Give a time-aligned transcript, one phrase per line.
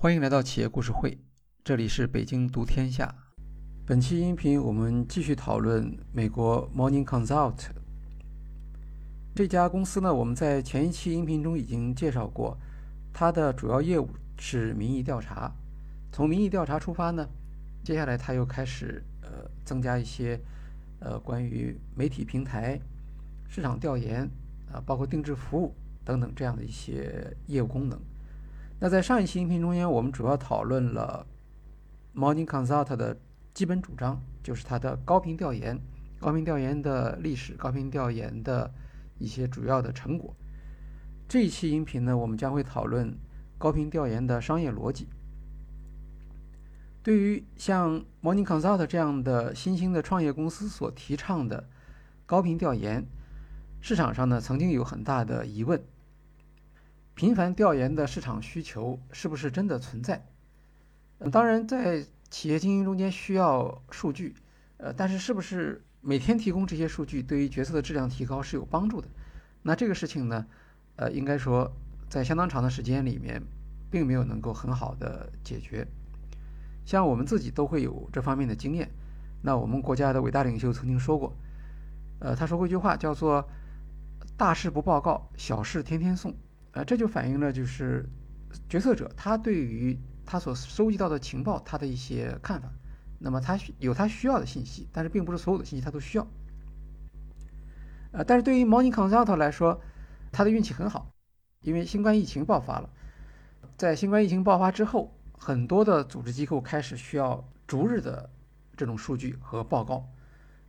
[0.00, 1.18] 欢迎来到企业故事会，
[1.64, 3.12] 这里是北京读天下。
[3.84, 7.56] 本期音频我们继续讨论美国 Morning Consult
[9.34, 10.14] 这家公司呢。
[10.14, 12.56] 我们在前一期音频中已经介绍过，
[13.12, 14.08] 它的主要业务
[14.38, 15.52] 是民意调查。
[16.12, 17.28] 从民意调查出发呢，
[17.82, 20.40] 接下来它又开始呃增加一些
[21.00, 22.80] 呃关于媒体平台、
[23.48, 24.22] 市场调研
[24.72, 28.00] 啊，包括定制服务等等这样的一些业务功能。
[28.80, 31.26] 那在上一期音频中间，我们主要讨论了
[32.14, 33.16] Morning Consult 的
[33.52, 35.76] 基本主张，就是它的高频调研、
[36.20, 38.72] 高频调研的历史、高频调研的
[39.18, 40.32] 一些主要的成果。
[41.26, 43.12] 这一期音频呢，我们将会讨论
[43.58, 45.08] 高频调研的商业逻辑。
[47.02, 51.68] 对于像 Morning Consult 这样的新兴的创业公司所提倡的
[52.26, 53.04] 高频调研，
[53.80, 55.82] 市场上呢曾经有很大的疑问。
[57.18, 60.24] 频繁调研的市场需求是不是真的存在？
[61.32, 64.36] 当然，在企业经营中间需要数据，
[64.76, 69.08] 呃，但是是不是每天提供这些数据对于决策的质量提高是有帮助的？
[69.62, 70.46] 那这个事情呢，
[70.94, 71.68] 呃，应该说
[72.08, 73.42] 在相当长的时间里面，
[73.90, 75.84] 并没有能够很好的解决。
[76.84, 78.88] 像我们自己都会有这方面的经验。
[79.42, 81.36] 那我们国家的伟大领袖曾经说过，
[82.20, 83.48] 呃，他说过一句话，叫做
[84.38, 86.32] “大事不报告，小事天天送”。
[86.72, 88.04] 呃，这就反映了就是
[88.68, 92.70] 决策者他对于他所收集到的情报他的一些看法。
[93.18, 96.26] 那么他有他需要的信息，但是并不是所有的信息他都需要。
[98.12, 99.80] 呃，但是对于 Morning Consult 来说，
[100.30, 101.10] 他的运气很好，
[101.62, 102.88] 因为新冠疫情爆发了。
[103.76, 108.30] 在新冠疫情爆发之后，很多的组织机构开始需要逐日的
[108.76, 110.08] 这种数据和报告，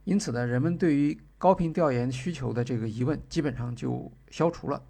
[0.04, 4.82] 因此呢，人们对于高频调研需求的这个疑问基本上就消除了。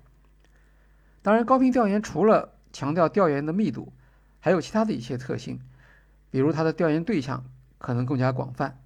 [1.22, 3.92] 当然，高频调研除了强调调研的密度，
[4.40, 5.59] 还有其他的一些特性，
[6.31, 7.44] 比如它的调研对象
[7.78, 8.81] 可能更加广泛。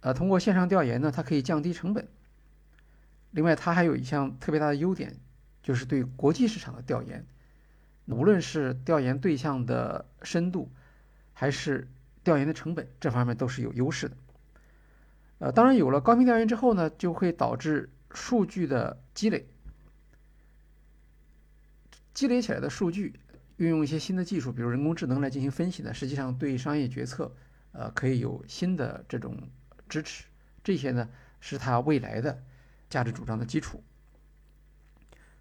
[0.00, 2.06] 呃，通过线上调研呢，它可以降低成本。
[3.30, 5.16] 另外，它还有一项特别大的优点，
[5.62, 7.24] 就是对国际市场的调研，
[8.04, 10.70] 无论是调研对象的深度，
[11.32, 11.88] 还是
[12.22, 14.16] 调研的成本，这方面都是有优势的。
[15.38, 19.48] 呃，当然，有了高频调研之后呢，就会导致数据的积累。
[22.14, 23.12] 积累起来的数据，
[23.56, 27.34] 运用一些新的技术，比如人工智能来进行分析呢，实际上对商业决策，
[27.72, 29.36] 呃，可以有新的这种
[29.88, 30.24] 支持。
[30.62, 31.08] 这些呢，
[31.40, 32.42] 是它未来的
[32.88, 33.82] 价值主张的基础。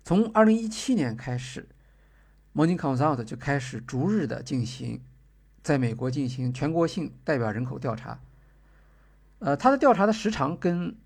[0.03, 1.69] 从二零一七年开始
[2.56, 5.00] ，Morning Consult 就开始逐日的进行
[5.62, 8.19] 在美国进行全国性代表人口调查。
[9.39, 10.97] 呃，它的调查的时长跟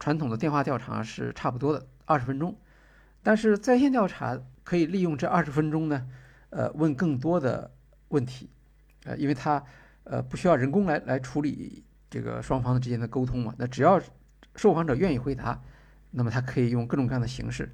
[0.00, 2.58] 传统的电话调查是差不多的，二十分钟，
[3.22, 4.42] 但是在线调查。
[4.64, 6.06] 可以利用这二十分钟呢，
[6.50, 7.70] 呃，问更多的
[8.08, 8.50] 问题，
[9.04, 9.62] 呃，因为它
[10.04, 13.54] 呃不需要人工来来处理这个双方之间的沟通嘛。
[13.58, 14.00] 那只要
[14.56, 15.60] 受访者愿意回答，
[16.10, 17.72] 那么他可以用各种各样的形式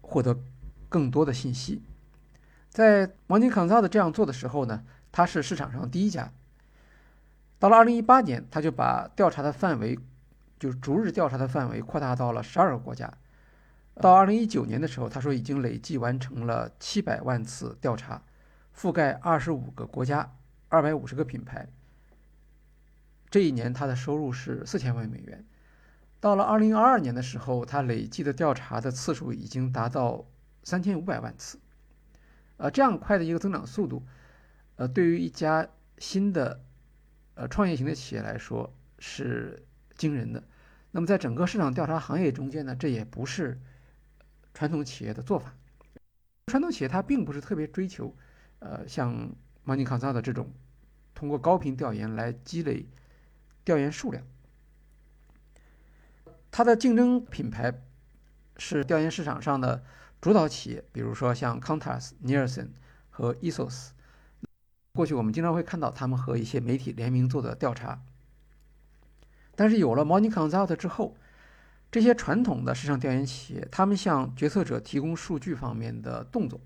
[0.00, 0.38] 获得
[0.88, 1.82] 更多的信息。
[2.68, 6.32] 在 Morning Consult 这样做的时候呢，它是市场上第一家。
[7.58, 9.98] 到了二零一八年，他就把调查的范围，
[10.58, 13.12] 就是逐日调查的范围扩大到了十二个国家。
[14.00, 18.22] 到二零一九年的时候，他说已经累计完成了七百万次调查，
[18.74, 20.34] 覆盖二十五个国家，
[20.68, 21.68] 二百五十个品牌。
[23.30, 25.44] 这一年他的收入是四千万美元。
[26.20, 30.26] 到了二零二二年的时候，他累计的调查的次数已经达到
[30.62, 31.60] 三千五百万次。
[32.56, 34.02] 呃，这样快的一个增长速度，
[34.76, 36.62] 呃，对于一家新的
[37.34, 39.66] 呃创业型的企业来说是
[39.96, 40.42] 惊人的。
[40.92, 43.60] 那么在整个市场调查行业中间呢，这也不是。
[44.54, 45.54] 传统企业的做法，
[46.46, 48.14] 传统企业它并不是特别追求，
[48.58, 49.30] 呃，像
[49.64, 50.52] Money Consult 这种
[51.14, 52.86] 通过高频调研来积累
[53.64, 54.22] 调研数量。
[56.50, 57.82] 它的竞争品牌
[58.58, 59.82] 是调研市场上的
[60.20, 62.68] 主导企业，比如说像 c o n t a s Nielsen
[63.08, 63.92] 和 Ipsos。
[64.92, 68.02] 过去我们经常会看到他们和一些媒体联名做的调查，
[69.54, 71.16] 但是有了 Money Consult 之后。
[71.92, 76.58] 这些传统的市场调研企业，他们向决策者提供数据方面的动作，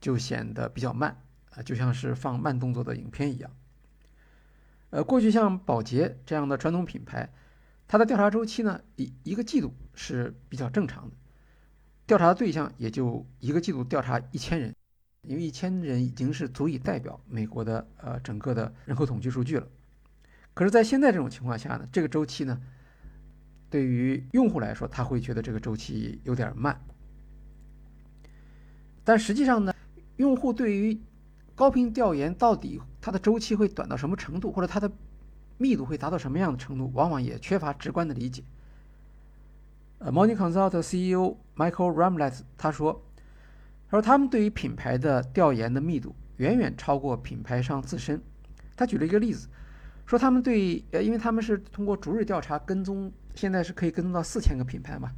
[0.00, 1.14] 就显得比较慢
[1.50, 3.50] 啊，就像是放慢动作的影片一样。
[4.88, 7.30] 呃，过去像宝洁这样的传统品牌，
[7.86, 11.14] 它的调查周期呢，一一个季度是比较正常的，
[12.06, 14.74] 调查的对象也就一个季度调查一千人，
[15.26, 19.68] 因为一千人已经是足以代表美国的呃整个的人口统计数据了。
[20.54, 22.58] 可是，在现在这种情况下呢，这个周期呢？
[23.70, 26.80] 对于用户来说，他会觉得这个周期有点慢。
[29.04, 29.72] 但实际上呢，
[30.16, 31.00] 用户对于
[31.54, 34.90] 高频调研到底它的周期会短到什么程度，或者它的
[35.56, 38.42] 密度会达到什么样的程度，往往也缺乏直观的理解。
[39.98, 43.02] 呃，Morning Consult CEO Michael Ramlet 他说，
[43.90, 48.22] 他说他们对于品牌的调研的密度远远超过品牌商自身。
[48.76, 49.48] 他举了一个例子，
[50.06, 55.12] 说他们对呃，因为他们是通过逐日调查跟踪，现在是可以跟踪到四千个品牌嘛，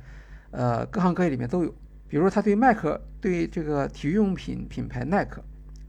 [0.51, 1.75] 呃，各行各业里面都有。
[2.07, 5.43] 比如他对耐克，对这个体育用品品牌耐克，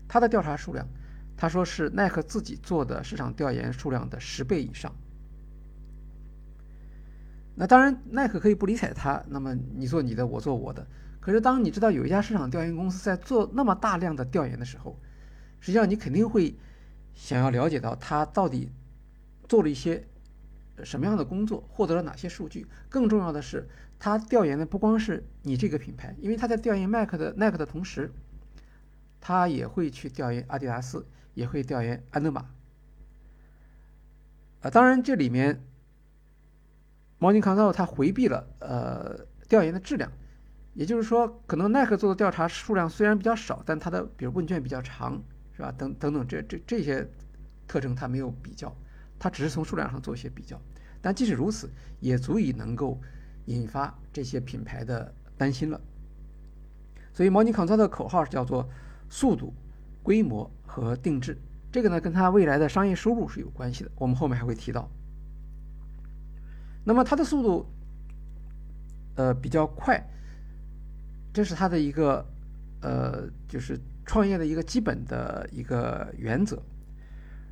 [0.08, 0.88] 他的调查数量，
[1.36, 4.96] 他说是耐克自己做的市场调研数量的十倍以上。
[7.54, 10.88] 那当然，耐克可以不理睬他，那么你做你的，我做我的。
[11.20, 14.98] 可是当你知道有一家市场调研公司在做那么大量的调研的时候，
[15.60, 16.56] 实际上你肯定会
[17.14, 18.72] 想要了解到他到底
[19.50, 20.08] 做了一些
[20.84, 22.68] 什么样的工作，获得了哪些数据。
[22.90, 23.68] 更重要的是。
[24.04, 28.12] 他调研的不光是你这个品牌，因为他在调研耐克的耐克的同时，
[29.20, 31.06] 他也会去调研阿迪达斯，
[31.36, 32.50] 也会调研安德玛。
[34.62, 35.64] 啊，当然这里面，
[37.20, 40.12] 毛宁康道他回避了呃调研的质量，
[40.74, 45.22] 也就是说，可能耐克做的调查数量虽然比较少，但他的比如问卷比较长，
[45.56, 45.72] 是吧？
[45.78, 47.08] 等等等这这这些
[47.68, 48.76] 特征他没有比较，
[49.20, 50.60] 他只是从数量上做一些比较，
[51.02, 51.70] 但即使如此，
[52.00, 53.00] 也足以能够。
[53.48, 55.82] 引发这些品牌的担心了，
[57.12, 58.70] 所以毛尼康操的口号叫做
[59.10, 59.52] 速度、
[60.04, 61.36] 规模和定制。
[61.72, 64.88] 这个呢，跟它未来的商业收入是有关系的，我们后面还会提到。
[66.86, 67.66] 那么它的速度，
[69.16, 70.02] 呃，比较快，
[71.34, 72.24] 这是它的一个
[72.82, 76.62] 呃，就是创业的一个基本的一个原则。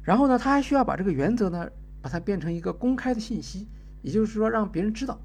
[0.03, 1.67] 然后呢，它还需要把这个原则呢，
[2.01, 3.67] 把它变成一个公开的信息，
[4.01, 5.19] 也就是说，让别人知道。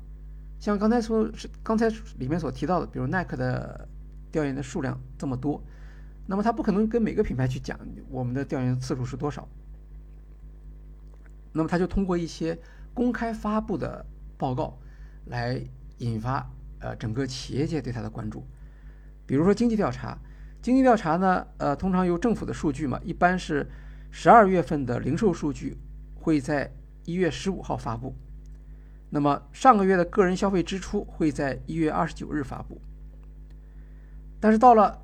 [0.61, 1.89] 像刚才说是刚才
[2.19, 3.87] 里面所提到的，比如耐克的
[4.33, 5.63] 调研的数量这么多，
[6.27, 7.79] 那么他不可能跟每个品牌去讲
[8.09, 9.47] 我们的调研次数是多少，
[11.53, 12.59] 那么他就通过一些
[12.95, 14.07] 公开发布的
[14.39, 14.79] 报告
[15.27, 15.63] 来
[15.99, 16.51] 引发
[16.81, 18.47] 呃整个企业界对他的关注。
[19.27, 20.19] 比如说经济调查，
[20.63, 23.69] 经济调查呢，呃，通常由政府的数据嘛，一般是
[24.11, 25.77] 十二月份的零售数据
[26.25, 26.73] 会在
[27.05, 28.15] 一月十五号发布。
[29.11, 32.81] 那么上个月的个人消费支出会在一月二十九日发布，
[34.41, 35.03] 但是到了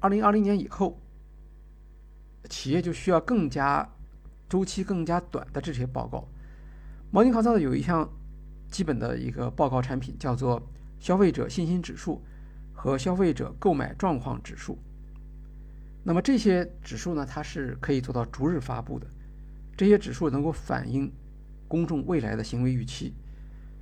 [0.00, 1.00] 二零二零年以后，
[2.50, 3.88] 企业就需要更加
[4.48, 6.26] 周期更加短的这些报告。
[7.12, 8.06] 毛宁考察的有一项
[8.68, 10.60] 基本的一个报告产品叫做
[10.98, 12.20] 消费者信心指数
[12.74, 14.76] 和消费者购买状况指数。
[16.02, 19.06] 那么这些指数呢，它是可以做到逐日发布的，
[19.78, 21.10] 这些指数能够反映
[21.68, 23.14] 公众未来的行为预期。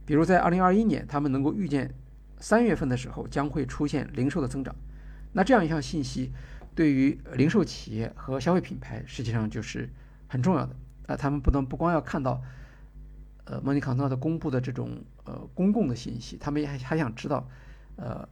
[0.05, 1.93] 比如在二零二一年，他们能够预见
[2.39, 4.77] 三月份的时候将会出现零售的增长，
[5.33, 6.31] 那这样一项信息
[6.75, 9.89] 对于零售企业和消费品牌实际上就是
[10.29, 10.77] 很重要的
[11.07, 11.17] 啊。
[11.17, 12.43] 他们不能不光要看到
[13.45, 17.49] 呃莫尼康纳的公布的这种呃公共的信息，他们还还想知道
[17.97, 18.29] 呃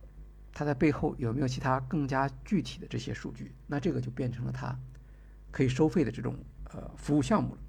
[0.52, 3.55] 它在背后有没有其他更加具体的这些数据。
[3.67, 4.78] 那这个就变成了它
[5.50, 6.37] 可以收费的这种
[6.75, 7.61] 呃服务项目了。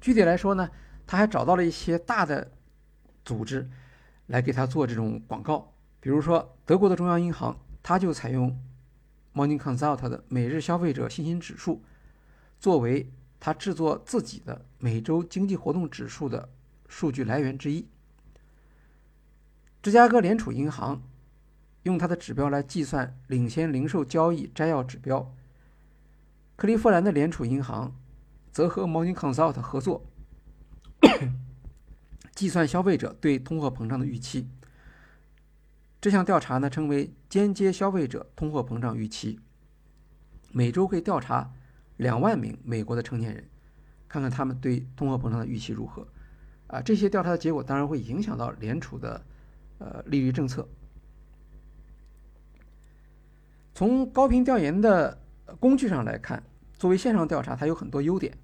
[0.00, 0.70] 具体来说呢？
[1.06, 2.52] 他还找到了一些大的
[3.24, 3.66] 组织
[4.26, 8.62] 来给他做这种广告，比如说德国的中央银行，他就采用
[9.34, 11.82] Morning Consult 的每日消费者信心指数
[12.60, 16.50] 作为他制作自己的每周经济活动指数的
[16.88, 17.88] 数据来源之一。
[19.80, 21.02] 芝加哥联储银行
[21.84, 25.34] 用它的指标来计算领先零售交易摘要指标。
[26.58, 27.94] 克利夫兰的联储银行
[28.50, 30.04] 则和 Morning Consult 合作。
[32.34, 34.48] 计算消费者对通货膨胀的预期。
[36.00, 39.38] 这项调查呢称为间接消费者通货膨胀预期。
[40.50, 41.52] 每周会调查
[41.96, 43.48] 两万名美国的成年人，
[44.08, 46.08] 看看他们对通货膨胀的预期如何。
[46.66, 49.24] 啊，这些调查的结果当然会影响到联储的
[49.78, 50.68] 呃利率政策。
[53.72, 55.22] 从高频调研的
[55.60, 56.42] 工具上来看，
[56.78, 58.38] 作为线上调查，它有很多优点。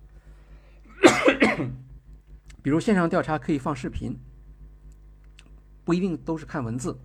[2.62, 4.19] 比如线上调查可以放视频，
[5.85, 6.99] 不一定都是看文字。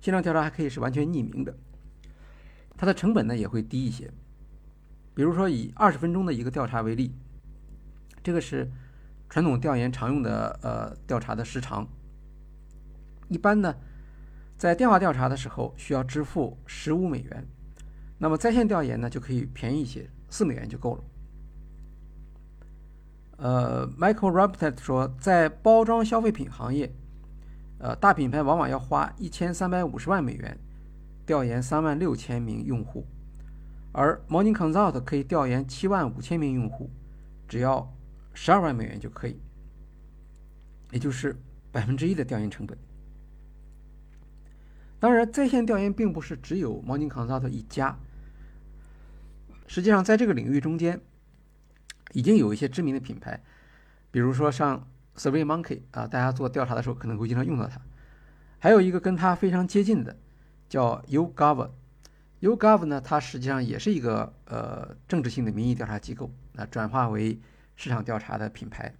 [0.00, 1.56] 线上调查还可以是完全匿名的，
[2.76, 4.10] 它的成本呢也会低一些。
[5.14, 7.14] 比如说以二十分钟的一个调查为例，
[8.22, 8.70] 这个是
[9.28, 11.88] 传统调研常用的呃调查的时长。
[13.28, 13.74] 一般呢，
[14.56, 17.46] 在电话调查的时候需要支付十五美元，
[18.18, 21.04] 那么在线调研呢就可以便宜一些，四美元就够了。
[23.38, 26.90] 呃，Michael Raptet 说，在包装消费品行业，
[27.78, 30.58] 呃，大品牌往往要花一千三百五十万美元
[31.26, 33.06] 调研三万六千名用户，
[33.92, 36.88] 而 Morning Consult 可以调研七万五千名用户，
[37.46, 37.92] 只要
[38.32, 39.38] 十二万美元就可以，
[40.92, 41.36] 也就是
[41.70, 42.78] 百分之一的调研成本。
[44.98, 47.98] 当然，在线调研并不是只有 Morning Consult 一家，
[49.66, 51.00] 实际上在这个领域中间，
[52.12, 53.42] 已经有一些知名的品牌，
[54.10, 57.80] 比如说像 SurveyMonkey 啊，大家做调查的时候可能会经常用到它。
[58.58, 60.16] 还有一个跟它非常接近的，
[60.68, 61.70] 叫 YouGov。
[62.40, 67.40] YouGov 呢，它实际上也是一个呃政治性的民意调查机构，啊，转化为
[67.76, 68.94] 市场调查的品牌。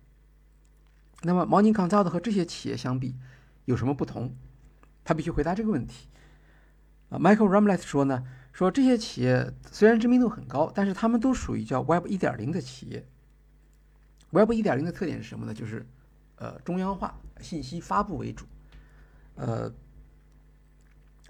[1.23, 3.15] 那么 Morning Consult 和这些企业相比
[3.65, 4.35] 有什么不同？
[5.05, 6.09] 他必须回答这个问题。
[7.09, 8.25] 啊，Michael Ramlet 说呢，
[8.57, 13.07] 说这些企业虽然知名度很高，但是他们都属于叫 Web 1.0的企业。
[14.31, 15.53] Web 1.0的特点是什么呢？
[15.53, 15.87] 就是
[16.37, 18.47] 呃中央化，信息发布为主。
[19.35, 19.71] 呃，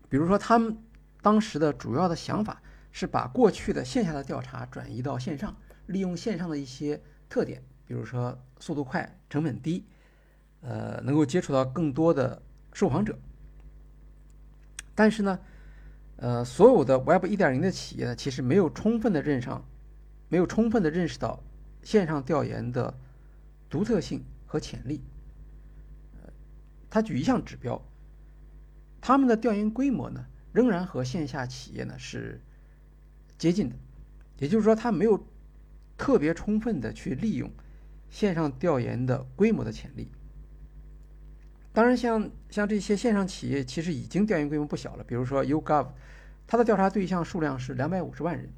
[0.08, 0.78] 比如说他们。
[1.22, 5.56] 当时的主要的想法是把过去的线下的调查转移到线上，
[5.86, 9.84] 利用线上的一些特点，比如说速度快、成本低，
[10.60, 12.40] 呃，能够接触到更多的
[12.72, 13.18] 受访者。
[14.94, 15.40] 但是呢，
[16.16, 19.64] 呃，所有的 Web 1.0的企业呢，其实没有充分的认上，
[20.28, 21.42] 没有充分的认识到
[21.82, 22.92] 线上调研的
[23.68, 25.02] 独特性和潜力。
[26.88, 27.80] 他举一项指标，
[29.00, 30.24] 他们的调研规模呢？
[30.52, 32.40] 仍然和线下企业呢是
[33.36, 33.76] 接近的，
[34.38, 35.22] 也就是说，它没有
[35.98, 37.50] 特别充分的去利用
[38.08, 40.08] 线上调研的规模的潜力。
[41.76, 45.04] 当然，像像这些线上企业，其实已经调研规模不小了。
[45.04, 45.88] 比如说 YouGov，
[46.46, 48.48] 它的调查对象数量是两百五十万人，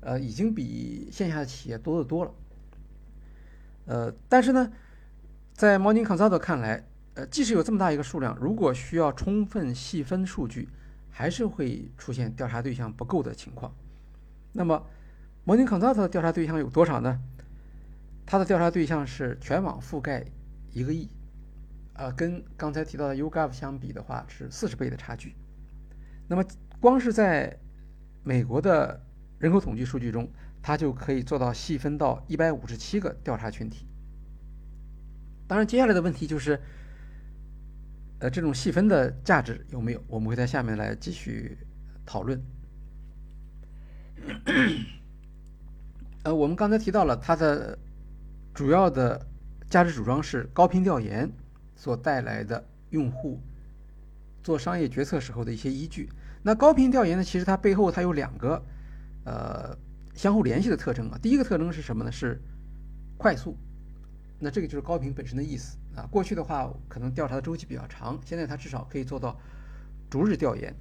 [0.00, 2.34] 呃，已经比线下的企业多得多了。
[3.84, 4.72] 呃，但是呢，
[5.52, 10.68] 在 Morning Consult 看来，呃，即使有这么大一个数量，如果需要充分细分数据，
[11.08, 13.72] 还是会出现调查对象不够的情况。
[14.52, 14.84] 那么
[15.46, 17.20] ，Morning Consult 的调查对象有多少呢？
[18.26, 20.24] 它的调查对象是全网覆盖
[20.72, 21.08] 一个亿，
[21.98, 25.34] 呃，跟刚才提到的 YouGov 相比的话是四十倍的差距。
[26.28, 26.44] 那么，
[26.80, 27.58] 光是在
[28.22, 29.00] 美国的
[29.38, 30.30] 人口统计数据中，
[30.62, 33.86] 它就可以做到细分到一百五十七个调查群体。
[35.46, 36.60] 当然，接下来的问题就是。
[38.18, 40.02] 呃，这种细分的价值有没有？
[40.08, 41.58] 我们会在下面来继续
[42.06, 42.42] 讨论。
[46.22, 47.78] 呃，我们刚才提到了它的
[48.54, 49.20] 主要的
[49.68, 51.30] 价值主张是高频调研
[51.76, 53.40] 所带来的用户
[54.42, 56.08] 做商业决策时候的一些依据。
[56.42, 58.60] 那高频调研呢，其实它背后它有两个
[59.24, 59.76] 呃
[60.14, 61.18] 相互联系的特征啊。
[61.22, 62.10] 第一个特征是什么呢？
[62.10, 62.40] 是
[63.16, 63.56] 快速。
[64.38, 66.06] 那这个就是高频本身的意思啊。
[66.10, 69.38] 过去的话，可能调查的周期比较长，现在它至少可以做到
[70.08, 70.74] 逐日调研。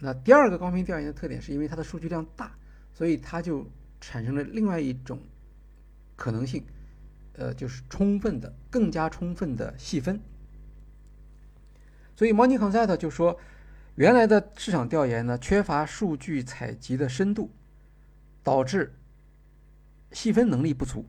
[0.00, 2.52] 那第二个高频调研的特点，是因为它的数据量大，
[2.92, 3.64] 所以它就
[4.00, 5.20] 产生了另外一种
[6.16, 6.64] 可能性，
[7.34, 10.20] 呃，就是充分的、更加充分的细分。
[12.14, 13.38] 所以 Morning Consult 就说，
[13.94, 17.50] 原来的市场调研呢，缺乏数据采集的深度，
[18.42, 18.94] 导致
[20.12, 21.06] 细分能力不足。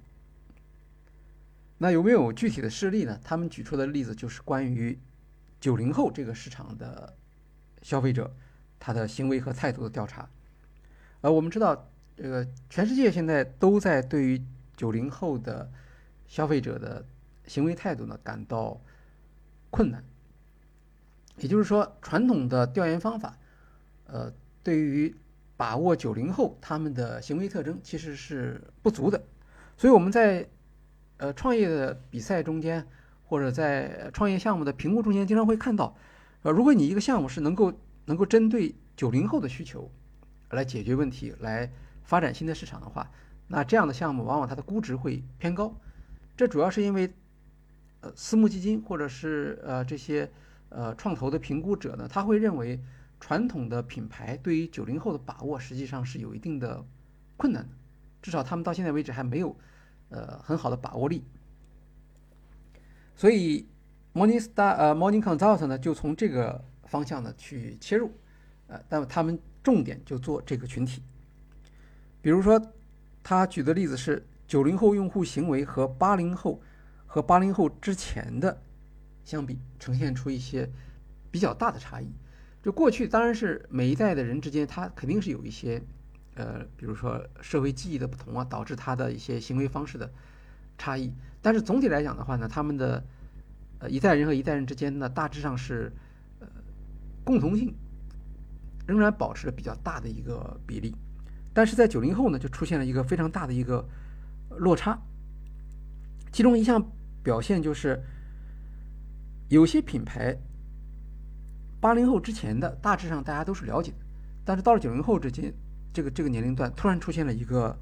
[1.77, 3.19] 那有没有具体的事例呢？
[3.23, 4.97] 他们举出的例子就是关于
[5.59, 7.13] 九零后这个市场的
[7.81, 8.33] 消费者
[8.79, 10.29] 他的行为和态度的调查。
[11.19, 14.41] 呃，我们知道，这个全世界现在都在对于
[14.77, 15.69] 九零后的
[16.33, 17.05] 消费者的
[17.45, 18.81] 行为态度呢感到
[19.69, 20.03] 困难。
[21.37, 23.37] 也就是说，传统的调研方法，
[24.07, 25.15] 呃，对于
[25.55, 29.23] 把握九零后他们的行为特征其实是不足的。
[29.77, 30.49] 所以我们在
[31.17, 32.83] 呃，创业的比赛中间，
[33.27, 35.95] 或者在创业项目的评估中间，经常会看到，
[36.41, 37.71] 呃，如果你一个项目是能够
[38.05, 39.91] 能够针对九零后的需求
[40.49, 41.71] 来解决问题，来
[42.01, 43.11] 发展新的市场的话，
[43.47, 45.75] 那这样的项目往往它的估值会偏高。
[46.35, 47.13] 这主要是因为，
[48.01, 50.29] 呃，私募基金或者是呃这些
[50.69, 52.79] 呃创投的评估者呢，他会认为
[53.19, 56.83] 传统的品牌对于九零后的把握实际上是有一定的
[57.37, 57.69] 困难的，
[58.21, 59.55] 至少他们到现在为止还没有。
[60.09, 61.23] 呃，很好的把握力，
[63.15, 63.67] 所以
[64.13, 68.11] Morning Star 呃 Morning Consult 呢就从这个方向呢去切入，
[68.67, 71.01] 呃，但他们重点就做这个群体。
[72.21, 72.61] 比如说，
[73.23, 74.23] 他举的例子是
[74.53, 76.61] 九零后用户行为和八零后
[77.07, 78.61] 和八零后之前的
[79.23, 80.69] 相比，呈现出一些
[81.31, 82.13] 比较大的差异。
[82.61, 85.81] 就过去当然是每一代的人之间，他肯定是有一些。
[86.35, 90.11] 呃，比如说社会记忆的不同啊，导致他的一些行为方式的
[90.77, 91.11] 差异。
[91.41, 93.03] 但是总体来讲的话呢，他们的
[93.79, 95.91] 呃一代人和一代人之间呢，大致上是
[96.39, 96.47] 呃
[97.23, 97.73] 共同性
[98.85, 100.95] 仍然保持着比较大的一个比例。
[101.55, 103.83] 但是在九零后呢，就出现了一个非常大的一个
[104.57, 104.99] 落差。
[106.31, 106.91] 其中一项
[107.21, 108.03] 表现就是，
[109.49, 110.35] 有些品牌
[111.79, 113.97] 八零后之前的大致上大家都是了解的，
[114.43, 115.53] 但是到了九零后之间，
[115.93, 117.77] 这个这个年龄段突然出现了一个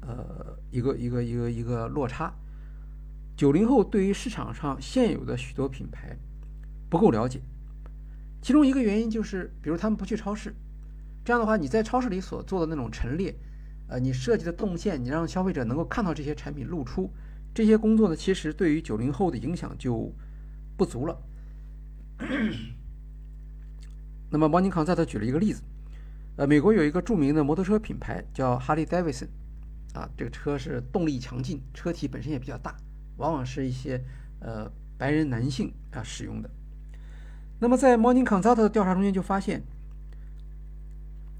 [0.00, 2.34] 呃一个一个一个一个落差。
[3.36, 6.16] 九零后对于市场上现有的许多品牌
[6.88, 7.40] 不够了解，
[8.40, 10.54] 其中一个原因就是，比如他们不去超市。
[11.24, 13.34] 这样的话，你在超市里所做的那种陈列，
[13.94, 17.08] 呃，你设计的动线，你让消费者能够看到这些产品露出，
[17.54, 20.12] 这些工作呢，其实对于九零后的影响就
[20.76, 21.16] 不足了。
[24.30, 25.62] 那么，毛尼康在这举了一个例子，
[26.34, 29.28] 呃，美国有一个著名的摩托车品牌叫哈利戴维森，
[29.92, 32.76] 啊，这个车是动力强劲，车体本身也比较大，
[33.18, 34.02] 往往是一些
[34.40, 36.50] 呃白人男性啊使用的。
[37.60, 39.62] 那么，在 Morning Consult 的调查中间就发现。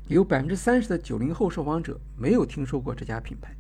[0.08, 3.56] 有百分之三十的九零后受访者没有听说过这家品牌，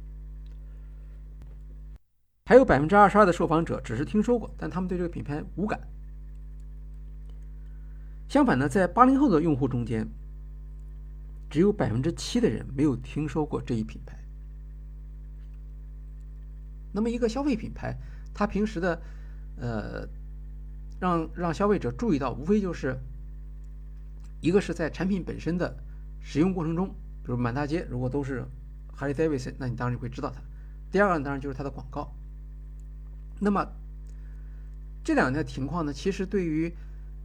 [2.44, 5.80] 还有百分之二十二的受访者只是听说过，但他们对这个品牌无感。
[8.28, 10.06] 相反呢，在八零后的用户中间，
[11.48, 14.18] 只有百分之七的人没有听说过这一品牌。
[16.92, 17.96] 那么，一个消费品牌，
[18.34, 19.02] 它平时的
[19.56, 20.06] 呃，
[21.00, 22.98] 让让消费者注意到，无非就是
[24.40, 25.74] 一个是在产品本身的。
[26.26, 26.88] 使用过程中，
[27.22, 28.42] 比如满大街如果都是
[28.98, 30.40] Harley Davidson，那你当然就会知道它。
[30.90, 32.10] 第二个当然就是它的广告。
[33.38, 33.64] 那么
[35.04, 36.72] 这两个情况呢，其实对于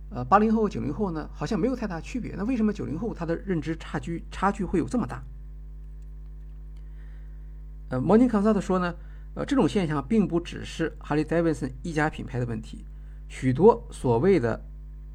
[0.09, 2.35] 呃八零后、九零后呢，好像没有太大区别。
[2.35, 5.23] 那为什么九零后他的认知差距差距会有这么大？
[7.89, 8.93] 呃，Morning Consult 说呢，
[9.35, 12.83] 呃，这种现象并不只是 Harley Davidson 一家品牌的问题，
[13.29, 14.61] 许多所谓的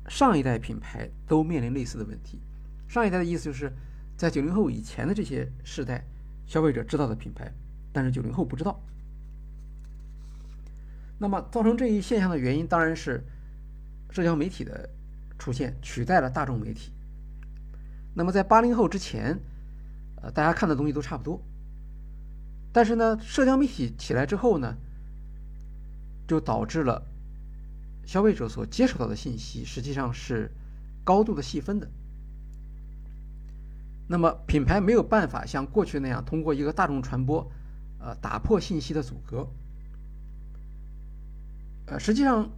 [0.08, 2.40] 上一代品牌都面临类似的问题。
[2.88, 3.72] 上一代的意思就是，
[4.16, 6.04] 在九零后以前的这些世代
[6.46, 7.52] 消费者知道的品牌，
[7.92, 8.80] 但是九零后不知道。
[11.18, 13.24] 那么造成这一现象的原因，当然是
[14.10, 14.88] 社交媒体的
[15.38, 16.92] 出现取代了大众媒体。
[18.14, 19.38] 那么在八零后之前，
[20.16, 21.40] 呃，大家看的东西都差不多。
[22.72, 24.76] 但是呢，社交媒体起来之后呢，
[26.26, 27.06] 就导致了
[28.04, 30.50] 消费者所接触到的信息实际上是
[31.04, 31.88] 高度的细分的。
[34.14, 37.50] 那么品牌没有办法像过去那样通过一个大众传播，
[37.98, 39.44] 呃，打破信息的阻隔。
[41.86, 42.48] 呃，实际上，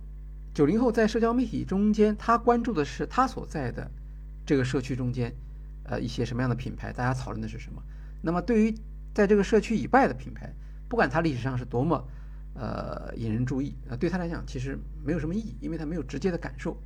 [0.52, 3.90] 九零后在社交媒体中间，他关注的是他所在的
[4.44, 5.34] 这个社区中间，
[5.84, 7.82] 呃，一些什么样的品牌，大家讨论的是什么。
[8.20, 8.74] 那么对于
[9.14, 10.52] 在这个社区以外的品牌，
[10.90, 12.06] 不管它历史上是多么
[12.52, 16.76] 呃引人注意，呃，对他来讲其实没有什么意义，因为他没有直接的感受。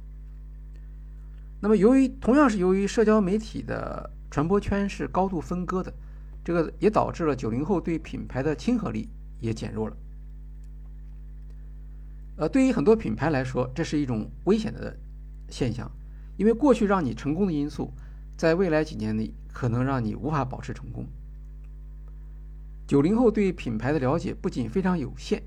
[1.61, 4.09] 那么由于同样是由于社交媒体的。
[4.31, 5.93] 传播圈是高度分割的，
[6.45, 9.09] 这个也导致了九零后对品牌的亲和力
[9.41, 9.97] 也减弱了。
[12.37, 14.97] 呃，对于很多品牌来说，这是一种危险的
[15.49, 15.91] 现象，
[16.37, 17.93] 因为过去让你成功的因素，
[18.37, 21.05] 在未来几年内可能让你无法保持成功。
[22.87, 25.43] 九零后对品牌的了解不仅非常有限，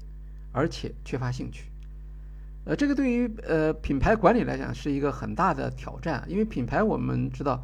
[0.51, 1.71] 而且缺乏兴趣。
[2.65, 7.63] 呃，这个对于呃品牌管理来讲是一个很大的挑战，因为品牌我们知道。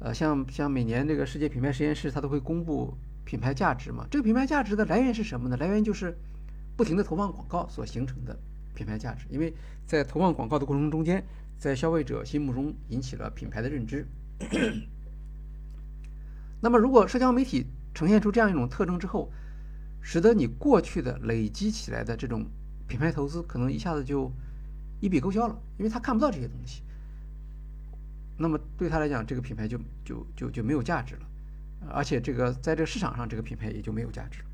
[0.00, 4.06] 呃，像像每年这个世界品牌实验室，它都会公布品牌价值嘛。
[4.10, 5.56] 这个品牌价值的来源是什么呢？
[5.58, 6.16] 来源就是
[6.74, 8.36] 不停的投放广告所形成的
[8.74, 9.26] 品牌价值。
[9.28, 9.54] 因为
[9.86, 11.22] 在投放广告的过程中间，
[11.58, 14.06] 在消费者心目中引起了品牌的认知。
[16.62, 19.30] 那么，如果社交媒体呈现出这样一种特征之后，
[20.00, 22.46] 使得你过去的累积起来的这种
[22.88, 24.32] 品牌投资，可能一下子就
[24.98, 26.82] 一笔勾销了，因为他看不到这些东西。
[28.42, 31.20] 那么对他来讲，这个品牌就就就就没有价值了，
[31.90, 34.46] 而且这个在这个市场上，这个品牌也就没有价值了。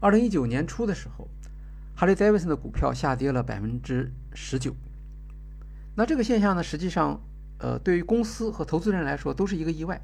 [0.00, 1.28] 二零一九年初的时候，
[1.94, 4.74] 哈雷戴维森的股票下跌了百分之十九。
[5.94, 7.20] 那这个现象呢，实际上，
[7.58, 10.02] 呃，对于公司和投资人来说都是一个意外，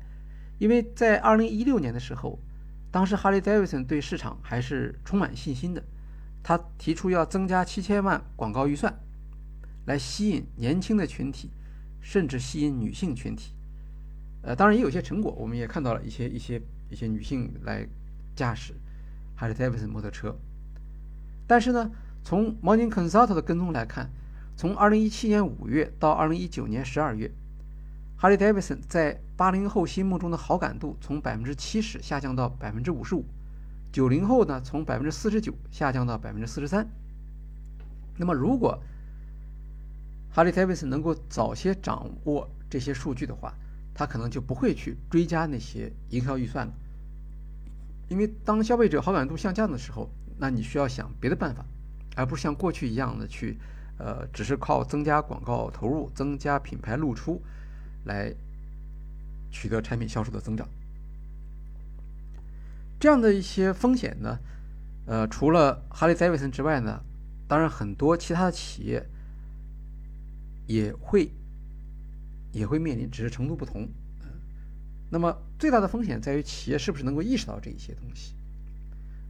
[0.61, 2.39] 因为在二零一六年的时候，
[2.93, 5.83] 当时哈雷戴维森对市场还是充满信心的，
[6.45, 8.97] 他提出要增加七千万广告预算。
[9.91, 11.51] 来吸引年轻的群体，
[12.01, 13.55] 甚至吸引女性群体。
[14.43, 17.85] 呃，当然也有些成果，我们也看到了一些一些一些女性来
[18.37, 18.73] 驾驶
[19.35, 20.39] 哈利戴维森摩托车。
[21.49, 21.91] 但是呢，
[22.23, 24.09] 从 Morning Consult 的跟踪来看，
[24.57, 27.33] 从2017年5月到2019年12月，
[28.17, 36.87] 哈利戴维森在80后心目中的好感度从70%下降到 55%，90 后呢从49%下降到43%。
[38.19, 38.81] 那么如果
[40.33, 43.53] 哈利·戴维森能够早些掌握这些数据的话，
[43.93, 46.73] 他可能就不会去追加那些营销预算了。
[48.09, 51.65] 因为当消费者好感度下降的时候，那你需要想别的办法，
[52.17, 53.59] 而不是像过去一样的去，
[53.99, 57.43] 呃，只是靠增加广告投入、增加品牌露出
[58.05, 58.33] 来
[59.51, 60.69] 取得产品销售的增长。
[62.99, 64.39] 这样的一些风险呢，
[65.07, 67.01] 呃，除了哈利·戴维森之外呢，
[67.47, 69.07] 当然很多其他的企业
[70.71, 71.33] 也会
[72.53, 73.89] 也会面临，只是程度不同。
[75.11, 78.37] 那么最大的风险在于企业是不是能够意识到这一些东西。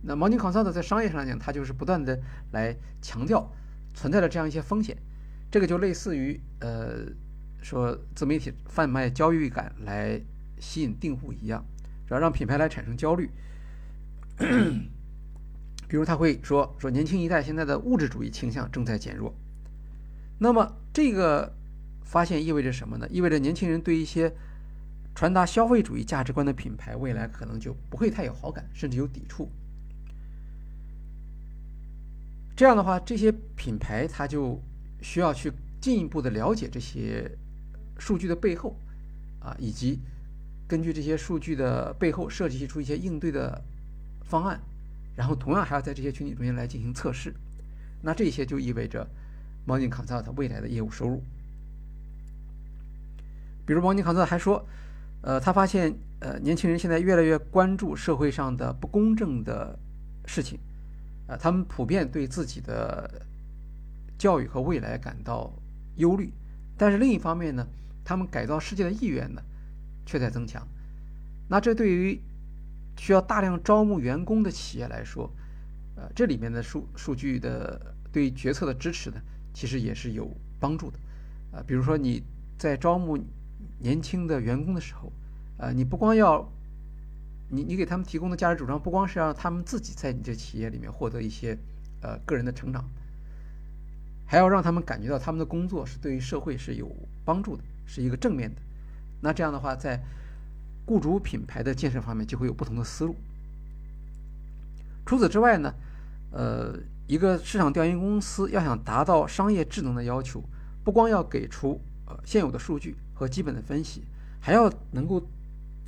[0.03, 2.21] 那毛宁康萨的在商业上讲，它就是不断的
[2.53, 3.51] 来强调
[3.95, 4.95] 存在着这样一些风险，
[5.51, 7.07] 这个就类似于呃
[7.63, 10.21] 说自媒体贩卖焦虑感来
[10.59, 11.65] 吸引订户一样，
[12.07, 12.23] 然后？
[12.23, 13.31] 让品牌来产生焦虑。
[15.89, 19.35] 比如他会说说年轻一代现在的物质主义倾向正在减弱。
[20.43, 21.55] 那么这个
[22.03, 23.07] 发现意味着什么呢？
[23.11, 24.33] 意味着年轻人对一些
[25.15, 29.51] 传达消费主义价值观的品牌，未来可能就不会太有好感，甚至有抵触。
[32.57, 34.59] 这样的话，这些品牌它就
[35.03, 37.31] 需要去进一步的了解这些
[37.99, 38.75] 数据的背后，
[39.41, 40.01] 啊，以及
[40.67, 43.63] 根据这些数据的背后设计出一些应对的
[44.25, 44.59] 方案，
[45.15, 47.35] 然后同样还要在这些群体中间来进行测试。
[48.03, 49.07] 那这些就意味着
[49.67, 51.23] Morning Consult 未来的业务收入。
[53.67, 54.67] 比如 Morning Consult 还说。
[55.23, 59.79] 呃，他发现，呃，年轻人现在越来越关注社会上的不公正的
[60.25, 60.59] 事情，
[61.27, 63.21] 呃，他们普遍对自己的
[64.17, 65.53] 教育和未来感到
[65.97, 66.33] 忧虑。
[66.79, 67.67] 但是另一方面呢，
[68.03, 69.43] 他们改造世界的意愿呢，
[70.07, 70.67] 却在增强。
[71.51, 72.19] 那这对于
[72.97, 75.31] 需要大量招募员工的企业来说，
[75.97, 79.21] 呃，这里面的数数据的对决策的支持呢，
[79.53, 80.99] 其实也是有帮助的。
[81.53, 82.23] 啊，比如说你
[82.59, 83.19] 在招募。
[83.83, 85.11] 年轻的员工的时候，
[85.57, 86.47] 呃，你不光要，
[87.49, 91.57] 你你给他们提供的价值主张，不光是让他们自己在你这企业里面获得一些，
[92.03, 92.85] 呃，个人的成长，
[94.27, 98.61] 还要让他们感觉到他们的工作是对于社会是有帮助的，是一个正面的。
[99.23, 99.99] 那这样的话，在
[100.85, 103.17] 雇主品牌的建设方面就会有不同的思路。
[105.07, 105.75] 除此之外呢，
[106.33, 106.79] 呃，
[107.11, 110.41] 一个市场调研公司要想达到商业智能的要求，
[110.85, 112.95] 不光要给出呃现有的数据。
[113.13, 114.03] 和基本的分析，
[114.41, 115.23] 还要能够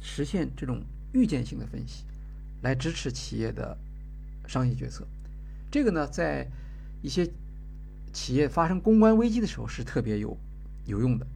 [0.02, 0.82] 实现这种
[1.12, 2.04] 预见性的分析，
[2.60, 3.78] 来支持企业的
[4.46, 5.06] 商业决策。
[5.70, 6.46] 这个呢，在
[7.00, 7.26] 一些
[8.12, 10.36] 企业发生公关危机的时候是特别有
[10.84, 11.26] 有用的。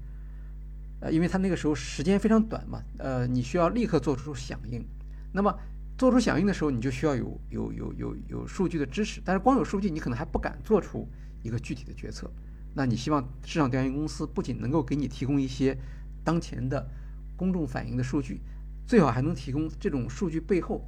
[1.01, 4.85] 呃，因为它那个时候时间非常短嘛，呃，你需要立刻做出响应。
[5.33, 5.59] 那么
[5.99, 9.21] 做出响应的时候，你就需要有有有有有数据的支持。
[9.25, 11.09] 但是光有数据，你可能还不敢做出
[11.43, 12.31] 一个具体的决策。
[12.75, 15.77] 那你希望市场调研公司不仅能够给你提供一些
[16.23, 16.87] 当前的
[17.35, 18.43] 公众反应的数据，
[18.87, 20.87] 最好还能提供这种数据背后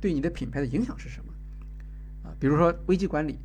[0.00, 1.32] 对你的品牌的影响是什么？
[2.28, 3.38] 啊，比如说危机管理，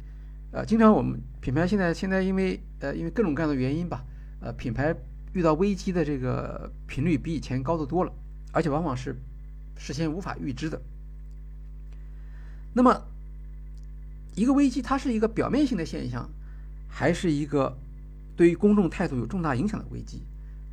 [0.52, 4.04] 呃，经常我们品牌现在现在因为呃因为各种各样的原因吧，
[4.40, 4.96] 呃，品牌
[5.34, 8.12] 遇到危机的这个频率比以前高得多了，
[8.52, 9.16] 而且往往是
[9.78, 10.82] 事先无法预知的。
[12.74, 13.06] 那么
[14.36, 16.30] 一个危机它是一个表面性的现象，
[16.88, 17.78] 还是一个？
[18.36, 20.24] 对于公众态度有重大影响的危机，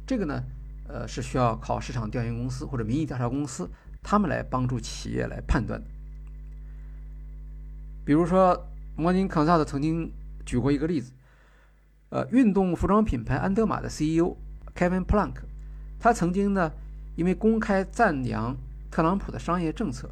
[0.07, 0.43] 这个呢，
[0.89, 3.69] 呃，是需要靠市场调研公司或者民意调查公司，
[4.03, 5.79] 他们来帮助企业来判断。
[8.03, 10.11] 比如说，Morning Consult 曾经
[10.47, 11.13] 举过一个例子，
[12.09, 14.39] 呃，运动服装品牌安德玛的 CEO
[14.75, 15.35] Kevin Plank，
[15.99, 16.73] 他曾经呢，
[17.15, 18.57] 因为公开赞扬
[18.91, 20.11] 特朗普的商业政策，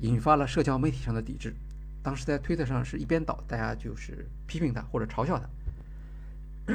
[0.00, 1.54] 引发了社交媒体上的抵制。
[2.02, 6.74] 当时在推特上是一边倒，大家就是批评他或者嘲笑他。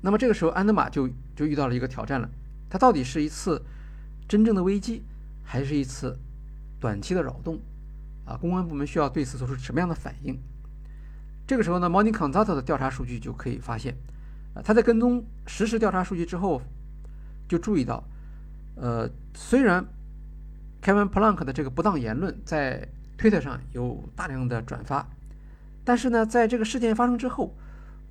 [0.00, 2.28] 那么这个时候，安德玛就就遇到了一个挑战了。
[2.70, 3.62] 它到底是一次
[4.28, 5.02] 真正的危机，
[5.44, 6.18] 还是一次
[6.80, 7.58] 短期的扰动？
[8.24, 10.38] 啊，公关部门需要对此做出什么样的反应？
[11.46, 13.94] 这个时候呢，Morning Consult 的调查数据就可以发现，
[14.54, 16.60] 啊，他在跟踪实时调查数据之后，
[17.48, 18.02] 就注意到，
[18.74, 19.84] 呃，虽然
[20.86, 22.86] Kevin Plank 的这个不当言论在
[23.18, 25.04] 推特上有大量的转发，
[25.84, 27.52] 但是呢，在这个事件发生之后，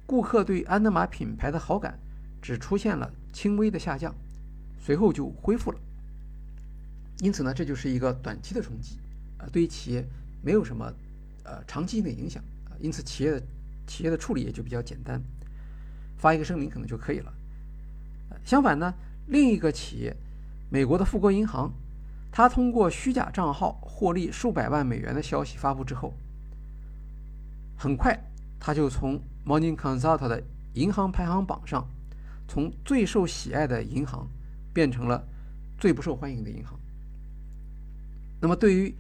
[0.06, 1.98] 顾客对安德玛品牌的好感
[2.42, 4.14] 只出现了轻微的下降，
[4.78, 5.80] 随后就恢复了。
[7.20, 9.00] 因此呢，这就是一个短期的冲击，
[9.38, 10.06] 啊，对于企业
[10.44, 10.92] 没有什么
[11.46, 12.44] 呃长期性的影响。
[12.82, 13.42] 因此，企业的
[13.88, 15.22] 企业的处理也就比较简单，
[16.18, 17.34] 发一个声明可能就可以了。
[18.44, 18.94] 相反呢，
[19.28, 20.14] 另一个企业，
[20.70, 21.72] 美国的富国银行，
[22.36, 26.13] 他通过虚假账号获利数百万美元的消息发布之后，
[27.78, 28.13] 很快
[28.60, 30.43] 他就从 Morning Consult 的
[30.74, 31.88] 银行排行榜上，
[32.45, 34.28] 从最受喜爱的银行
[34.74, 35.26] 变成了
[35.78, 36.78] 最不受欢迎的银行。
[38.41, 38.93] 那么，对于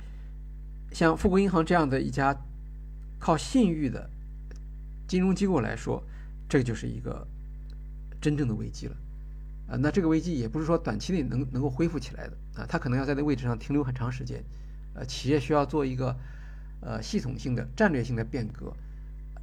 [0.93, 2.33] 像富国银行这样的一家
[3.19, 4.09] 靠信誉的
[5.09, 6.01] 金融机构来说，
[6.47, 7.27] 这就是一个
[8.21, 8.95] 真正的危机了。
[9.67, 14.43] 啊，那这个危机也不是说短期内能能够恢复起来的啊，他可能要在那位置上停留很长时间。
[14.93, 16.15] 呃，企业需要做一个
[16.81, 18.73] 呃系统性的战略性的变革，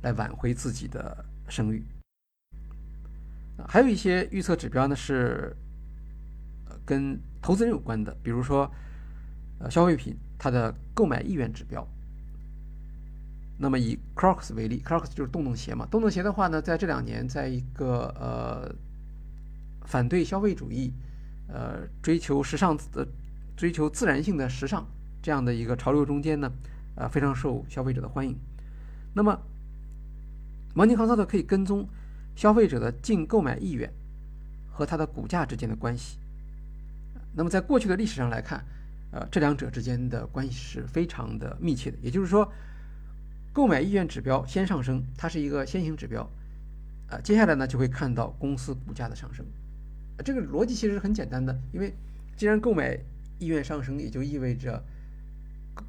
[0.03, 1.85] 来挽回自己的声誉。
[3.69, 5.55] 还有一些预测指标呢是
[6.87, 8.69] 跟投资人有关的，比如说
[9.59, 11.87] 呃消费品它的购买意愿指标。
[13.59, 18.75] 那么以 Crocs 为例，Crocs 就是洞洞鞋嘛，洞洞鞋的话呢，在这两年，在一个呃
[19.87, 20.93] 反对消费主义、
[21.49, 23.07] 呃追求时尚的
[23.57, 24.87] 追求自然性的时尚。
[25.23, 26.53] 这样的一个潮流中间呢，
[26.97, 28.37] 呃，非常受消费者的欢迎。
[29.15, 29.41] 那么，
[30.75, 31.89] 毛宁康萨特可以跟踪
[32.35, 33.89] 消费者的净购买意愿
[34.69, 36.19] 和它的股价之间的关系。
[37.37, 38.65] 那么，在过去的历史上来看，
[39.13, 41.97] 呃，这两者之间的关系是非常的密切的。
[42.03, 42.53] 也就是说，
[43.53, 46.29] 购买意愿指标先上升，它是一个先行指标，
[47.11, 49.47] 呃，接下来呢就会看到公司股价的上升。
[50.19, 51.93] 这个逻辑其实是很简单的，因为
[52.37, 52.99] 既然购买
[53.39, 54.83] 意愿上升，也就意味着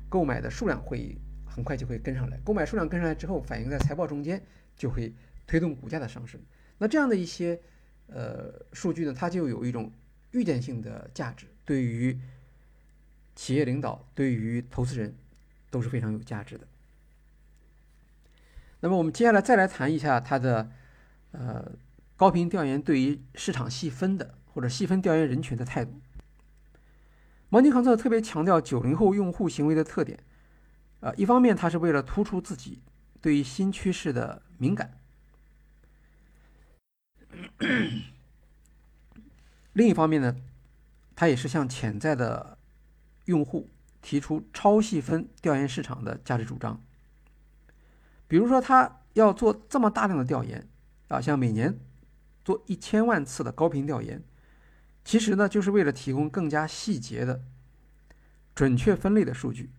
[0.10, 4.42] 购买的数量会很快就会跟上来，购买数量跟上来之后，反映在财报中间
[4.76, 5.14] 就会
[5.46, 6.42] 推动股价的上升。
[6.78, 7.60] 那这样的一些
[8.08, 9.92] 呃数据呢，它就有一种
[10.32, 12.20] 预见性的价值，对于
[13.36, 15.14] 企业领导、对于投资人
[15.70, 16.68] 都是非常有价值的。
[18.80, 20.70] 那么我们接下来再来谈一下它的
[21.32, 21.72] 呃
[22.24, 26.00] 高频调研对于市场细分的或者细分调研人群的态度。
[27.50, 30.18] 毛尼康特特别强调九零后用户行为的特点，
[31.02, 32.82] 啊，一方面他是为了突出自己
[33.20, 34.98] 对于新趋势的敏感，
[39.74, 40.38] 另一方面呢，
[41.18, 42.58] 他也是向潜在的
[43.26, 43.70] 用户
[44.02, 46.82] 提出超细分调研市场的价值主张。
[48.30, 50.66] 比如说，他要做这么大量的调研，
[51.10, 51.78] 啊，像每年
[52.44, 54.22] 做一千万次的高频调研。
[55.04, 57.44] 其实呢，就是为了提供更加细节的、
[58.56, 59.70] 准确分类的数据。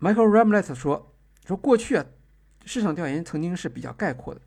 [0.00, 1.14] Michael Ramlet 说
[1.44, 2.06] ：“说过去啊，
[2.64, 4.40] 市场调研曾经是比较概括的，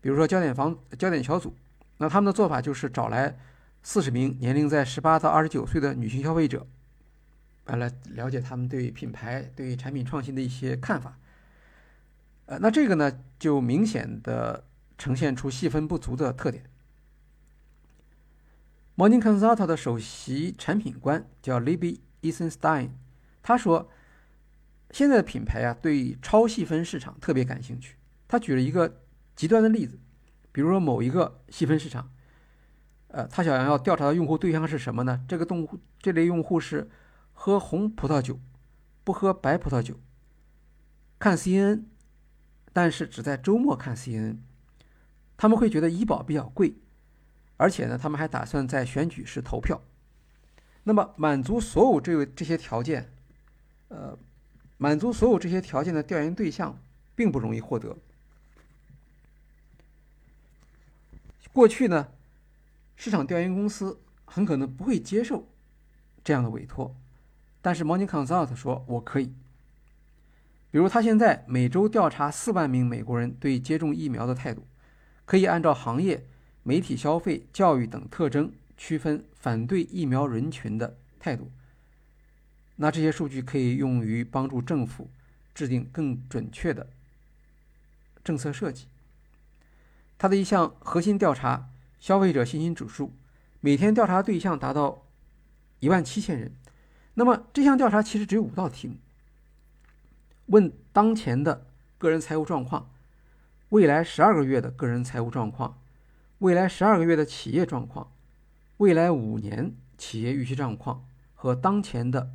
[0.00, 1.56] 比如说焦点房、焦点小组，
[1.96, 3.38] 那他们的做法就是找来
[3.82, 6.66] 四十名年龄在十八到二十九岁的女性消费者，
[7.64, 11.18] 来了解他们对品牌、对产品创新的一些看法。
[12.46, 14.62] 呃，那这个呢，就明显的
[15.02, 16.62] 呈现出细分不足的特点。”
[18.94, 22.90] Morning Consult 的首席产品官叫 Libby Eisenstein，
[23.42, 23.90] 他说
[24.92, 27.96] ：“现在的品牌啊，对超细分市场特别感兴趣。
[28.28, 29.02] 他举了一个
[29.34, 29.98] 极端的例子，
[30.52, 32.12] 比如说某一个细分市场，
[33.08, 35.24] 呃，他想要调查的用户对象是什么呢？
[35.26, 36.88] 这个动户这类用户是
[37.32, 38.38] 喝红葡萄酒，
[39.02, 39.98] 不喝白葡萄酒，
[41.18, 41.86] 看 CNN，
[42.72, 44.36] 但是只在周末看 CNN。
[45.42, 46.72] 他们会觉得医保比较贵。”
[47.58, 49.82] 而且呢，他们还打算在选举时投票。
[50.84, 53.12] 那么，满足所有这个这些条件，
[53.88, 54.16] 呃，
[54.78, 56.78] 满足所有这些条件的调研对象
[57.16, 57.96] 并不容易获得。
[61.52, 62.06] 过去呢，
[62.94, 65.48] 市场调研公司很可能不会接受
[66.22, 66.94] 这样的委托，
[67.60, 69.34] 但是 Morning Consult 说我可以。
[70.70, 74.64] 比如，他现在每周调查四万名美国人对接种疫苗的态度，
[75.24, 76.26] 可以按照行业。
[76.64, 81.50] 媒体消费、教育等特征区分反对疫苗人群的态度。
[82.76, 85.10] 那这些数据可以用于帮助政府
[85.52, 86.88] 制定更准确的
[88.22, 88.86] 政策设计。
[90.16, 93.12] 它的一项核心调查——消费者信心指数，
[93.60, 95.04] 每天调查对象达到
[95.80, 96.54] 一万七千人。
[97.14, 98.94] 那么这项调查其实只有五道题目：
[100.46, 101.66] 问当前的
[101.98, 102.88] 个人财务状况，
[103.72, 105.78] 未来十二个月的个人财务状况。
[106.40, 108.12] 未来十二个月的企业状况，
[108.76, 112.34] 未来五年企业预期状况和当前的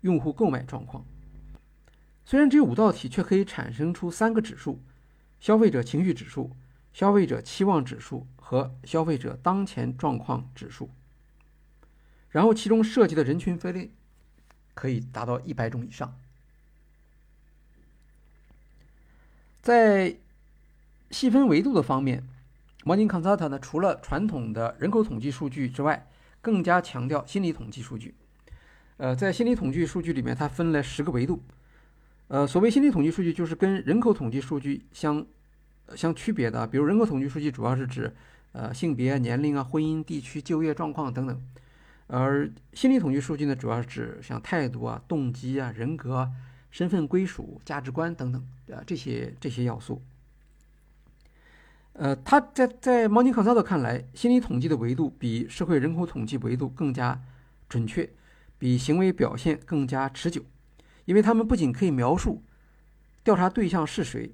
[0.00, 1.04] 用户购买状况。
[2.24, 4.80] 虽然只有五道题，却可以产生出三个指数：
[5.40, 6.56] 消费者情绪指数、
[6.94, 10.88] 消费者期望指数和消费者当前状况指数。
[12.30, 13.90] 然后，其中涉及的人群分类
[14.72, 16.18] 可以达到一百种以上。
[19.68, 20.16] 在
[21.10, 22.26] 细分维度的方面。
[22.86, 26.08] Morning Consult 呢，除了传统的人口统计数据之外，
[26.40, 28.14] 更加强调心理统计数据。
[28.96, 31.42] 呃，在心理统计数据里面，它分了十个维度。
[32.28, 35.26] 呃，所谓心理统计数据，就是跟人口统计数据相
[35.94, 36.66] 相区别的。
[36.66, 38.16] 比如人口统计数据主要是指
[38.52, 41.42] 呃性别、年龄啊、婚姻、地区、就业状况等等。
[42.06, 46.30] 而心理统计数据呢，主要是指像态度啊、动机啊、人格、啊、
[46.70, 48.42] 身份归属、价值观等等
[48.76, 50.02] 啊这些这些要素。
[51.94, 57.20] 呃，他在在毛尼康萨特看来，心理统计的维度比社会人口统计维度更加
[57.68, 58.08] 准确，
[58.56, 60.44] 比行为表现更加持久，
[61.06, 62.42] 因为他们不仅可以描述
[63.24, 64.32] 调查对象是谁，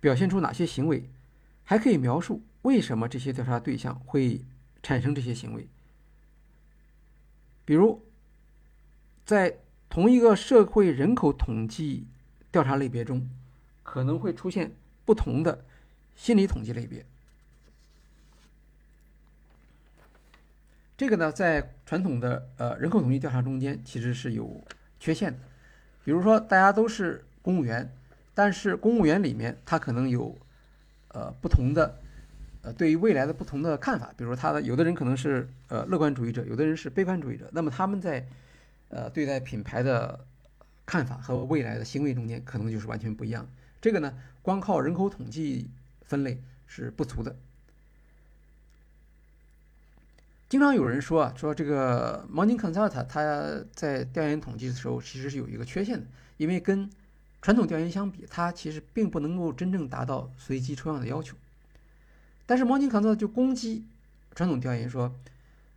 [0.00, 1.08] 表现出哪些行为，
[1.64, 4.42] 还可以描述为什么这些调查对象会
[4.82, 5.66] 产生这些行为。
[7.64, 8.04] 比如，
[9.24, 9.56] 在
[9.90, 12.06] 同一个社会人口统计
[12.50, 13.28] 调查类别中，
[13.82, 14.72] 可能会出现
[15.04, 15.64] 不同的。
[16.18, 17.06] 心理统计类别，
[20.96, 24.60] 这个呢，在传统的呃人口统计调查中间其实是有
[24.98, 25.38] 缺陷的。
[26.04, 27.88] 比如说，大家都是公务员，
[28.34, 30.36] 但是公务员里面他可能有
[31.12, 32.00] 呃不同的
[32.62, 34.12] 呃对于未来的不同的看法。
[34.16, 37.48] 比如他的有的人可能是呃乐观主义者，有的人是悲观主义者。
[37.52, 38.26] 那么他们在
[38.88, 40.24] 呃对待品牌的
[40.84, 43.48] 看法和未来的行为中间可能就是完全不一样。
[43.80, 45.70] 这个呢，光靠人口统计。
[46.08, 47.36] 分类是不足的。
[50.48, 56.06] 经常有人说啊，说这个 Morning Consult 它在调研统计的时候其实是有一个缺陷的，
[56.38, 56.88] 因为跟
[57.42, 61.36] 传统调研相比，它其实并不能够真正达到随机抽样的要求。
[62.46, 63.84] 但是 Morning Consult 就攻击
[64.34, 65.14] 传统调研说，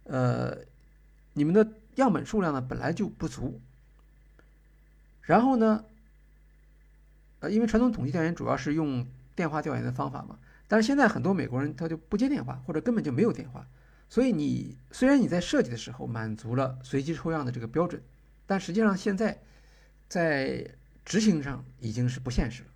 [0.05, 0.59] 呃，
[1.33, 3.59] 你们的样本数量呢本来就不足，
[5.21, 5.83] 然后呢，
[7.39, 13.67] 呃，因为传统统计调研主要是用电话调研的方法嘛，但是现在很多美国人他就不接电话，或者根本就没有电话，
[14.09, 18.01] 所以你虽然你在设计的时候满足了随机抽样的这个标准，
[18.45, 19.39] 但实际上现在
[20.07, 20.69] 在
[21.03, 22.69] 执行上已经是不现实了。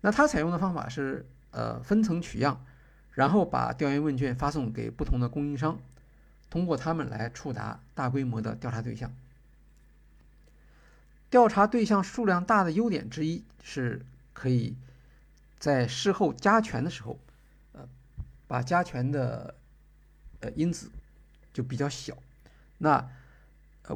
[0.00, 2.64] 那他采用的方法是呃分层取样，
[3.12, 5.78] 然后把调研问卷发送给不同的供应商，
[6.52, 9.10] 通过他们来触达大规模的调查对象。
[11.30, 14.76] 调查对象数量大的优点之一是可以。
[15.58, 17.16] 在事后加权的时候，
[17.72, 17.88] 呃，
[18.48, 19.54] 把加权的
[20.40, 20.90] 呃因子
[21.52, 22.18] 就比较小，
[22.78, 23.08] 那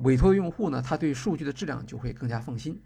[0.03, 2.81] 委托用户呢，他对数据的质量就会更加放心。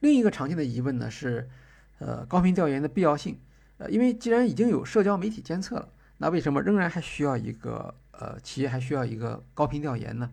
[0.00, 1.50] 另一个常见的疑问呢是，
[1.98, 3.38] 呃，高频调研的必要性，
[3.76, 10.30] 呃，因为既然已经有社交媒体监测了，那为什么仍然还需要一个呃企业还需要一个高频调研呢？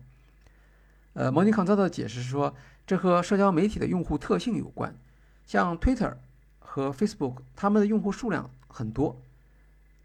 [1.14, 2.54] 呃，蒙尼康泽的解释是说，
[2.86, 4.94] 这和社交媒体的用户特性有关，
[5.46, 6.16] 像 Twitter。
[6.74, 9.20] 和 Facebook，他们的用户数量很多，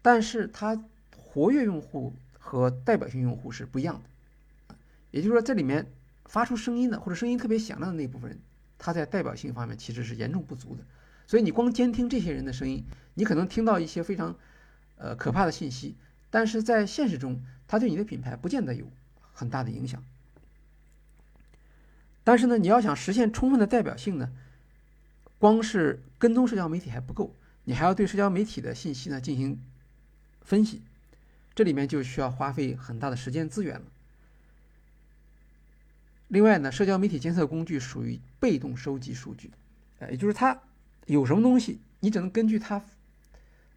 [0.02, 0.78] 但是它
[1.16, 4.76] 活跃用户和代表性用户是不一样的。
[5.10, 5.90] 也就是说，这里面
[6.26, 8.38] 发出声音的或者声音特别响亮的那部分人，
[8.76, 10.84] 他在代表性方面其实是严重不足的。
[11.26, 14.36] 所以你光监听这些人的声音，你可能听到一些非常
[14.98, 15.96] 呃可怕的信息，
[16.30, 18.86] 但是在现实中，它对你的品牌不见得有
[19.32, 20.04] 很大的影响。
[22.24, 24.30] 但是呢，你要想实现充分的代表性呢？
[25.38, 27.34] 光是跟踪社交媒体还不够，
[27.64, 29.62] 你还要对社交媒体的信息呢进行
[30.42, 30.82] 分析，
[31.54, 33.86] 这里面就需要花费很大的时间资源了。
[36.26, 39.52] 另外呢，社交媒体监测工具属于被动收集数据，
[40.00, 40.60] 呃，也就是它
[41.06, 42.84] 有什么东西，你只能根据它，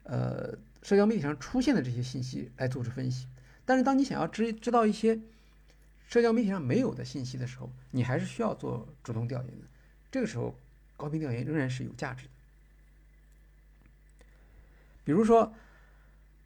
[0.02, 3.26] 呃，社交媒体上出现的这些信息来做出分析。
[3.64, 5.18] 但是当你想要知知道一些
[6.06, 9.66] 社交媒体上没有的信息的时候，你还是需要做主动调研的。
[10.10, 10.54] 这个时候。
[10.94, 12.30] 高频调研仍然是有价值的。
[15.02, 15.52] 比如说，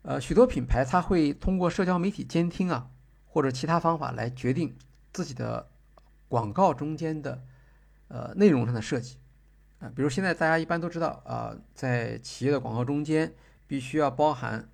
[0.01, 2.89] 呃，许多品牌它会通过社交媒体监听啊，
[3.27, 4.75] 或者其他方法来决定
[5.13, 5.69] 自己的
[6.27, 7.45] 广告中间的
[8.09, 9.19] 呃内容上的设计
[9.79, 9.93] 啊。
[9.95, 13.31] 比如现在大家一般都知道啊，在企业的广告中间
[13.67, 14.69] 必须要包含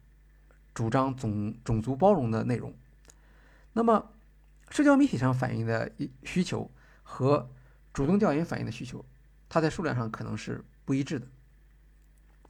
[0.74, 2.74] 主张种种族包容的内容。
[3.72, 4.10] 那么，
[4.70, 5.90] 社交媒体上反映的
[6.22, 6.70] 需求
[7.02, 7.50] 和
[7.92, 9.04] 主动调研反映的需求。
[9.48, 11.26] 它在数量上可能是不一致的，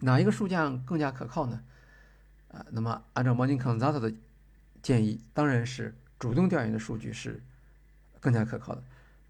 [0.01, 1.63] 哪一个数量更加可靠呢？
[2.53, 4.13] 啊，那么按照 Morning Consult 的
[4.83, 7.43] 建议，当然是主动调研的数据是
[8.21, 8.83] 更加可靠的。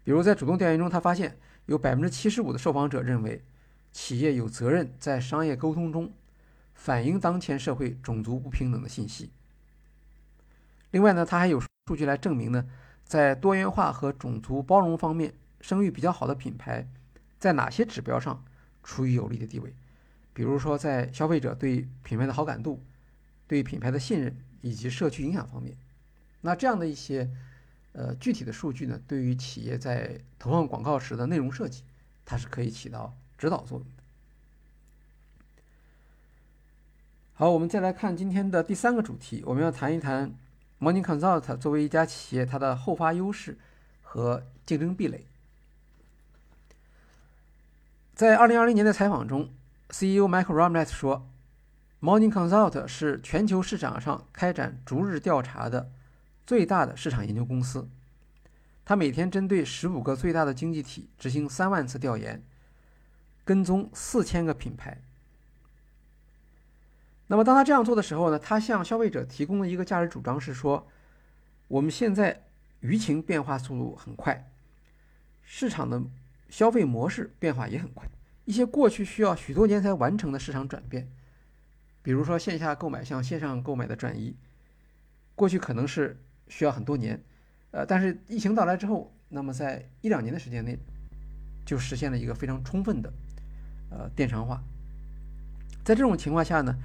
[0.03, 3.43] 比如在主动调研中，他发现有百分之七十五的受访者认为
[3.91, 6.11] 企业有责任在商业沟通中
[6.83, 9.29] 反映当前社会种族不平等的信息。
[10.91, 12.65] 另外呢，它还有数据来证明呢，
[13.05, 16.85] 在多元化和种族包容方面声誉比较好的品牌。
[17.39, 18.43] 在哪些指标上
[18.83, 19.73] 处于有利的地位？
[20.33, 22.83] 比如说，在消费者对品牌的好感度、
[23.47, 25.77] 对品牌的信任以及社区影响方面。
[26.41, 27.29] 那这样的一些
[27.93, 31.83] 呃具体的数据呢，对于企业在投放广告时的内容设计，
[32.25, 34.02] 它是可以起到指导作用的。
[37.35, 40.35] 好，我们再来看今天的第三个主题，我们要谈一谈
[40.79, 43.57] Morning Consult 作为一家企业，它的后发优势
[44.03, 45.25] 和竞争壁垒。
[48.13, 49.49] 在2020年的采访中
[49.89, 51.27] ，CEO Michael Ramnett 说
[51.99, 55.89] ，Morning Consult 是全球市场上开展逐日调查的
[56.45, 57.89] 最大的市场研究公司。
[58.85, 62.43] 他每天针对十五个最大的经济体执行三万次调研，
[63.43, 65.01] 跟踪四千个品牌。
[67.27, 68.37] 那么，当他这样做的时候呢？
[68.37, 70.87] 他向消费者提供的一个价值主张是说，
[71.67, 72.43] 我们现在
[72.81, 74.51] 舆情变化速度很快，
[75.41, 76.01] 市场的
[76.49, 78.07] 消费模式变化也很快。
[78.45, 81.09] 一些过去需要许多年才完成的市场转变，
[82.01, 84.35] 比如说线下购买向线上购买的转移，
[85.33, 87.23] 过去可能是需要很多年。
[87.71, 90.77] 呃，但是疫情到来之后，那么在一两年的时间内，
[91.65, 93.11] 就实现了一个非常充分的
[93.89, 94.61] 呃电商化。
[95.83, 96.75] 在这种情况下呢，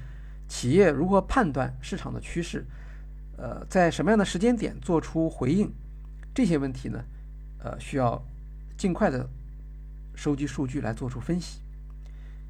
[0.48, 2.64] 企业如何判断市场的趋势？
[3.36, 5.70] 呃，在什么样的时间点做出回应？
[6.34, 7.04] 这些问题呢，
[7.62, 8.20] 呃，需要
[8.76, 9.28] 尽快的
[10.14, 11.60] 收集数据来做出分析。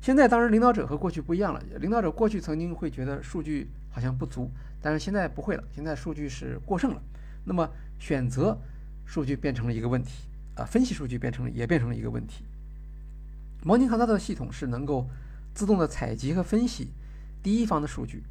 [0.00, 7.02] 现在当然领导者和过去不一样了，领导者过去曾经会觉得数据好像不足，但是现在不会了，现在数据是过剩了。
[7.44, 7.68] 那么
[7.98, 8.56] 选择
[9.04, 12.44] 数据变成了一个问题啊，分析数据变成了也变成了一个问题。
[13.64, 15.08] 摩宁康它的系统是能够
[15.52, 16.92] 自动的采集和分析
[17.42, 18.22] 第一方的数据，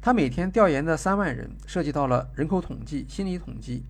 [0.00, 3.82] 他每天调研的三万人涉及到了人口统计、心理统计、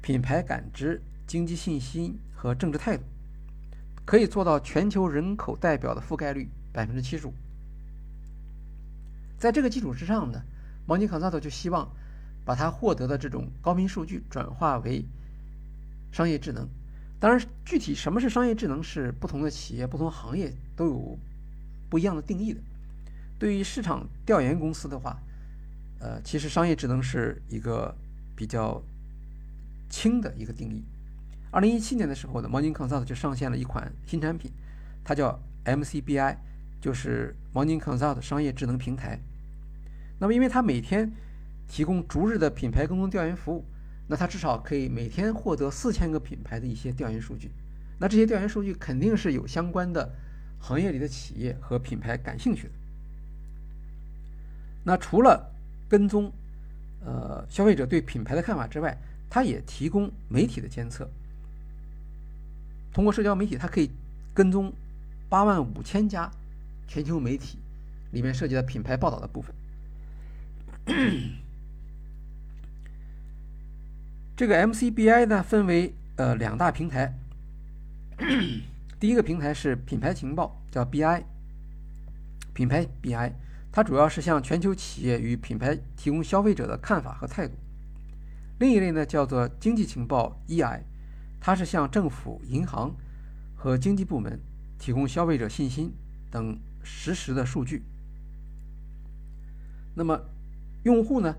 [0.00, 3.02] 品牌感知、经济信心和政治态度，
[4.04, 7.32] 可以做到全球人口代表的覆盖率百分之七十五。
[9.38, 10.42] 在这个基础之上呢，
[10.86, 11.88] 毛宁康 t 就希望。
[12.44, 15.04] 把它获得的这种高频数据转化为
[16.10, 16.66] 商业智能。
[17.20, 21.18] 当然，具体什么是商业智能，是不同的企业、不同行业都有
[21.90, 22.60] 不一样的定义的。
[23.38, 25.16] 对于市场调研公司的话，
[26.00, 27.94] 呃，其实商业智能是一个
[28.34, 28.82] 比较
[29.88, 30.82] 轻的一个定义。
[31.50, 34.50] 二零一七年的时候呢，Morning Consult 就上线了一款新产品，
[35.04, 36.36] 它叫 MCBI，
[36.80, 39.18] 就是 Morning Consult 商业智能平台。
[40.18, 41.12] 那么，因为它每天
[41.68, 43.64] 提供逐日的品牌跟踪调研服务，
[44.08, 47.52] 那它至少可以每天获得四千个品牌的一些调研数据。
[48.00, 50.12] 那这些调研数据肯定是有相关的
[50.58, 52.72] 行业里的企业和品牌感兴趣的。
[54.84, 55.52] 那除了
[55.88, 56.32] 跟踪
[57.04, 58.96] 呃消费者对品牌的看法之外，
[59.30, 61.08] 它也提供媒体的监测。
[62.92, 63.90] 通过社交媒体，它可以
[64.34, 64.72] 跟踪
[65.28, 66.30] 八万五千家
[66.86, 67.58] 全球媒体
[68.12, 69.54] 里面涉及的品牌报道的部分。
[74.34, 77.12] 这个 MCBI 呢，分为呃两大平台。
[78.98, 81.22] 第一个平台是品牌情报，叫 BI，
[82.54, 83.32] 品牌 BI，
[83.70, 87.54] 它主要是向全球企业与品牌提供消费者的看法和态度。
[88.58, 90.80] 另一类呢，叫做经济情报 EI，
[91.40, 92.94] 它是向政府、银行
[93.54, 94.40] 和经济部门
[94.78, 95.92] 提供消费者信心
[96.30, 97.84] 等实时的数据。
[99.94, 100.20] 那么
[100.84, 101.36] 用户呢，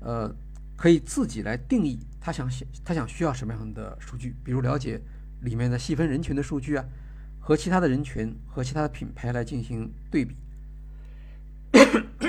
[0.00, 0.34] 呃，
[0.76, 1.98] 可以自己来定义。
[2.20, 2.48] 他想，
[2.84, 4.36] 他想需要什么样的数据？
[4.44, 5.00] 比如了解
[5.40, 6.84] 里面的细分人群的数据啊，
[7.40, 10.36] 和其他的人群和其他的品牌来进行对比。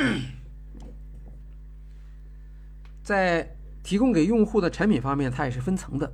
[3.04, 6.12] 在提供给用户的产品方面，它也是分层的。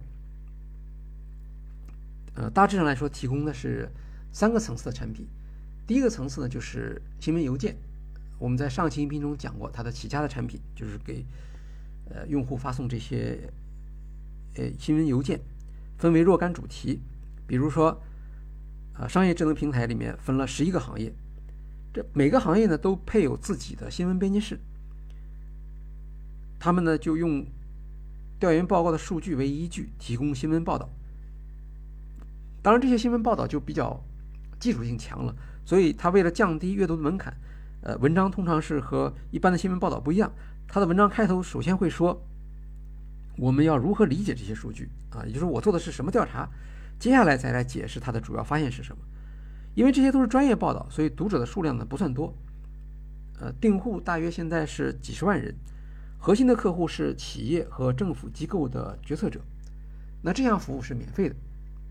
[2.36, 3.90] 呃，大致上来说，提供的是
[4.32, 5.28] 三个层次的产品。
[5.86, 7.76] 第一个层次呢，就是新闻邮件。
[8.40, 11.26] 我们在上期音频中讲过，它的起家的产品就是给
[12.10, 13.40] 呃用户发送这些。
[14.56, 15.40] 呃，新闻邮件
[16.00, 17.00] 分为若干主题，
[17.46, 18.02] 比如说，
[18.94, 21.14] 啊，商业智能平台里面分了十一个行业，
[21.98, 24.60] 这每个行业呢都配有自己的新闻编辑室，
[26.60, 27.43] 他们呢就用
[28.39, 30.88] 调研报告的数据为依据提供新闻报道。
[32.62, 34.00] 当然，这些新闻报道就比较
[34.60, 35.36] 技术性强了，
[35.66, 37.36] 所以他为了降低阅读的门槛，
[37.82, 40.32] 呃，文章通常是和一般的新闻报道不一样，
[40.68, 42.22] 他的文章开头首先会说。
[43.38, 45.26] 我们要如何理解这些数据啊？
[45.26, 46.48] 也就是我做的是什么调查，
[47.00, 49.02] 接下来再来解释它的主要发现是什么。
[49.78, 52.34] 因为这些都是专业报道，所以读者的数量呢不算多。
[53.39, 55.53] 呃，订户大约现在是几十万人，
[56.17, 59.39] 核心的客户是企业和政府机构的决策者。
[60.23, 61.36] 那这项服务是免费的，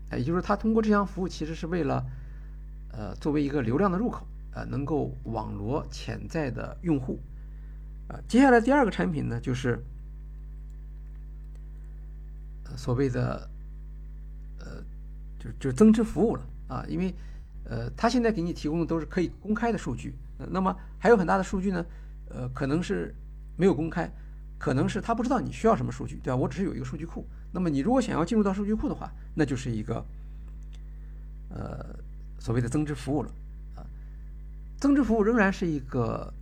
[0.09, 2.05] 哎，也就是他通过这项服务其实是为了，
[2.91, 7.17] 呃，作为一个流量的入口，呃，能够网罗潜在的用户。
[8.09, 9.81] 啊，接下来第二个产品呢就是。
[12.75, 13.49] 所谓的，
[14.59, 14.83] 呃，
[15.39, 17.15] 就就增值服务了啊，因为，
[17.69, 20.13] 呃，他现在给你提供的都是可以公开的数据，
[20.51, 21.85] 那么还有很大的数据呢，
[22.29, 23.13] 呃，可能是
[23.57, 24.09] 没有公开，
[24.57, 26.35] 可能是他不知道你需要什么数据，对吧？
[26.35, 30.05] 我只是有一个数据库，那么你如果想要进入到数据库的话，那就是一个
[31.49, 31.85] 呃
[32.39, 33.31] 所谓的增值服务了
[33.75, 33.83] 啊。
[34.79, 36.33] 增值服务仍然是一个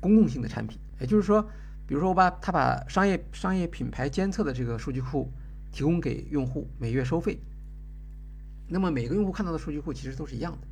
[0.00, 1.42] 公共性的产品，也就是说，
[1.86, 5.30] 比如说我把他把商业商业品牌监测的这个数据库
[5.72, 7.38] 提供给用户，每月收费。
[8.68, 10.66] 那么每个用户看到的数据库其实都是一样的。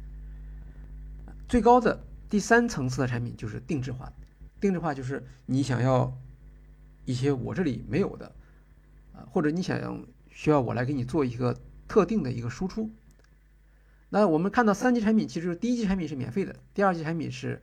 [1.49, 4.13] 最高的第三层次的产品就是定制化，
[4.61, 6.13] 定制化就是你想要
[7.05, 8.33] 一些我这里没有的，
[9.13, 9.97] 啊，或者你想要
[10.31, 12.91] 需要我来给你做一个特定的一个输出。
[14.09, 17.63] 那我们看到三级产品，其实第一级产品是免费的，第二级产品是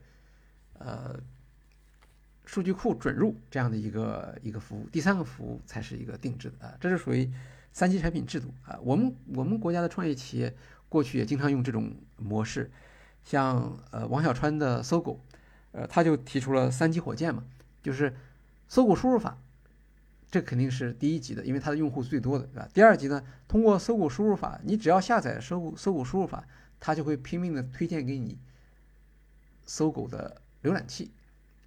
[0.73, 1.19] 呃
[2.45, 7.29] 数据库准入这样的一个一个服务，第三个服务才是一个定制的啊，这是属于。
[7.73, 10.53] 三级产品制度啊，我们我们国家的创业企业
[10.89, 12.69] 过去也经常用这种模式，
[13.23, 15.23] 像呃王小川的搜狗，
[15.71, 17.45] 呃他就提出了三级火箭嘛，
[17.81, 18.13] 就是
[18.67, 19.37] 搜狗输入法，
[20.29, 22.67] 这肯定是第一级的，因为它的用户最多的，对吧？
[22.73, 26.45] 第二级呢，通过搜狗输入法，你只要下载搜狗搜狗输入法，
[26.79, 28.37] 它就会拼命的推荐给你
[29.65, 31.11] 搜狗的浏览器，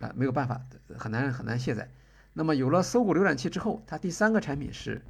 [0.01, 0.61] 啊没有办法，
[0.99, 1.89] 很难很难卸载。
[2.35, 5.01] 那么有了搜狗浏览器之后，它第三个产品是。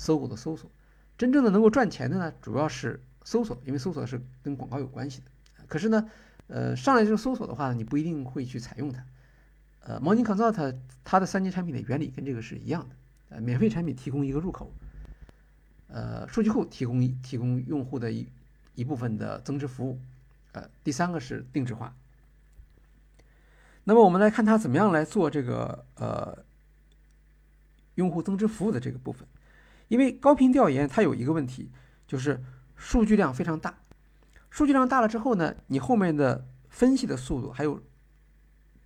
[0.00, 0.70] 搜狗的搜索，
[1.18, 5.26] 真正的能够赚钱的呢，主要是搜索，因为搜索是跟广告有关系的。
[5.68, 6.10] 可是呢，
[6.46, 9.04] 呃，上来就是搜索的话，你不一定会去采用它。
[9.80, 10.74] 呃，Morning Consult
[11.04, 12.96] 它的三级产品的原理跟这个是一样的。
[13.28, 14.72] 呃，免费产品提供一个入口，
[15.88, 18.26] 呃，数据库提供提供用户的一
[18.74, 20.00] 一部分的增值服务，
[20.52, 21.94] 呃，第三个是定制化。
[23.84, 26.38] 那么我们来看它怎么样来做这个呃
[27.96, 29.28] 用户增值服务的这个部分。
[29.90, 31.68] 因为高频调研它有一个问题，
[32.06, 32.40] 就是
[32.76, 33.74] 数据量非常大，
[34.48, 37.82] 数据量大了之后呢，你后面的分析的速度，还有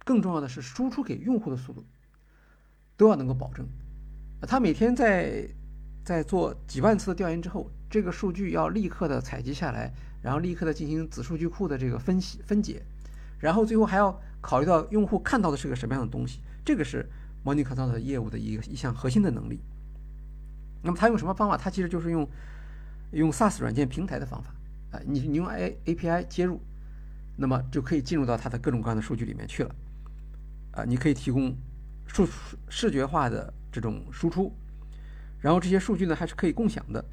[0.02, 1.84] 更重要的是输出给用户的速度，
[2.96, 3.68] 都要能够保证。
[4.48, 5.46] 他每天在
[6.02, 9.92] 在做几万次的调研之后，这个数据要立刻的采集下来，
[10.22, 12.82] 然后立刻的进行子数据库的这个分析分解，
[13.38, 17.06] 然后最后还要考虑到用户看到的是个什么样的东西，这个是
[17.44, 19.60] Money Consult 业务的一个一项核心的能力。
[20.84, 21.56] 那么他用什么方法？
[21.56, 22.28] 他其实就是用
[23.12, 24.54] 用 SaaS 软件平台的方法
[24.90, 26.60] 啊，你你用 A API 接入，
[27.36, 29.74] 那么就可以进入到它的各种各样的数据里面去了
[30.72, 30.84] 啊。
[30.84, 31.56] 你可以提供
[32.06, 32.28] 数
[32.68, 34.52] 视觉化的这种输出，
[35.40, 37.04] 然后这些数据呢还是可以共享的，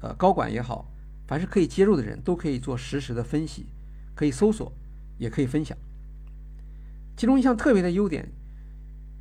[0.00, 0.90] 呃，高管也好，
[1.26, 3.66] 凡是可以接入的人都可以做实时的分析，
[4.14, 4.72] 可以搜索，
[5.18, 5.76] 也可以分享。
[7.16, 8.32] 其中一项特别的优点。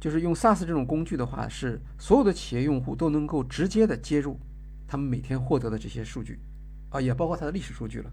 [0.06, 4.40] 就是用 SaaS 这种工具的话，是所有的企业用户都能够直接的接入
[4.88, 6.40] 他们每天获得的这些数据，
[6.92, 8.12] 啊，也包括它的历史数据了，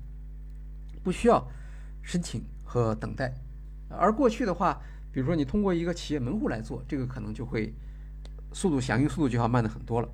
[1.02, 1.46] 不需要
[2.00, 3.34] 申请和等待。
[3.90, 4.80] 而过去的话，
[5.12, 7.74] 比如说你通过一个企业门户来做，这个可能就会
[8.54, 10.08] 速度响应速度就要慢的很多了。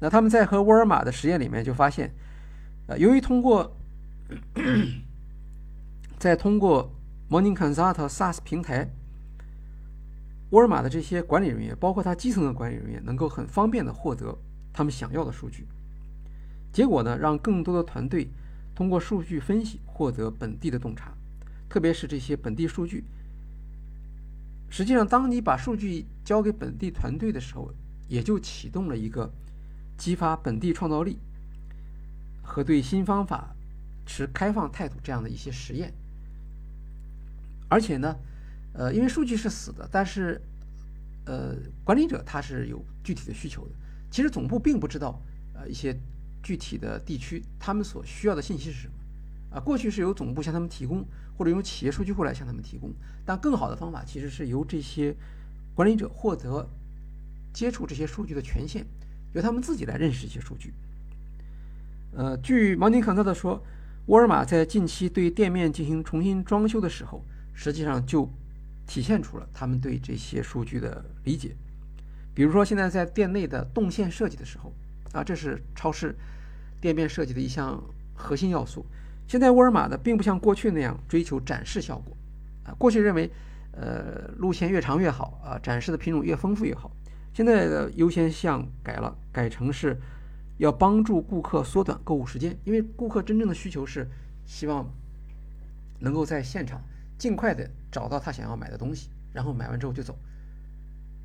[0.00, 2.10] 那他们在和沃尔玛的实验里面就发现，
[2.86, 3.76] 呃，由于通过
[6.18, 6.90] 在通过
[7.28, 8.88] Morning Consult SaaS 平台。
[10.50, 14.38] 沃尔玛的这些管理人员，包括他基层的管理人员，能够很方便的获得
[14.72, 15.66] 他们想要的数据。
[16.72, 18.28] 结果呢，让更多的团队
[18.74, 21.12] 通过数据分析获得本地的洞察，
[21.68, 23.02] 特别是这些本地数据。
[24.70, 27.72] 实际上，当你把数据交给本地团队的时候，
[28.08, 29.28] 也就启动了一个
[29.96, 31.18] 激发本地创造力
[32.42, 33.56] 和对新方法
[34.06, 35.92] 持开放态度这样的一些实验。
[37.68, 38.14] 而且呢。
[38.76, 40.40] 呃，因为数据是死的，但是，
[41.24, 43.70] 呃，管理者他是有具体的需求的。
[44.10, 45.20] 其实总部并不知道，
[45.54, 45.98] 呃，一些
[46.42, 48.94] 具体的地区他们所需要的信息是什么。
[49.56, 51.04] 啊，过去是由总部向他们提供，
[51.38, 52.92] 或者用企业数据库来向他们提供。
[53.24, 55.16] 但更好的方法其实是由这些
[55.74, 56.68] 管理者获得
[57.52, 58.84] 接触这些数据的权限，
[59.32, 60.74] 由他们自己来认识一些数据。
[62.12, 63.64] 呃，据毛宁康特的说，
[64.06, 67.24] 沃尔玛在近期对店面进行重新装修的时候，
[67.54, 68.28] 实际上就
[68.86, 71.56] 体现出了他们对这些数据的理解，
[72.32, 74.72] 比如说现在在店内的动线设计的时候，
[75.12, 76.14] 啊，这是超市
[76.80, 77.82] 店面设计的一项
[78.14, 78.86] 核心要素。
[79.26, 82.16] 现在沃尔玛呢，并不像过去那样追求展示效果，
[82.64, 83.28] 啊，过去认为，
[83.72, 86.90] 呃，路线越长越好，啊，展示的品种越丰富越好。
[87.34, 90.00] 现在的优先项改了，改成是
[90.58, 94.08] 要帮助顾客缩短购物时间，因为顾客真正的需求是
[94.46, 94.88] 希望
[95.98, 96.80] 能够在现场。
[97.18, 97.66] 尽快的
[97.96, 100.14] 找到他想要买的东西，然后买完之后就走。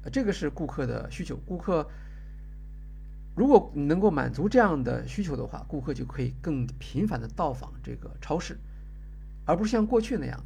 [0.04, 1.36] 呃，这个是顾客的需求。
[1.46, 1.86] 顾客
[3.36, 8.58] 如果你能够满足这样的需求的话，顾客就可以更频繁的到访这个超市，
[9.46, 10.42] 而不是像过去那样，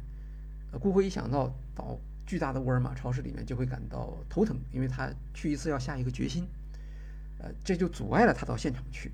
[0.72, 1.96] 呃，顾客一想到到
[2.26, 6.44] 巨大的沃尔玛超市里面就会感到头疼，因为他去一次要下一个决心，
[7.38, 9.12] 呃，这就阻碍了他到现场去。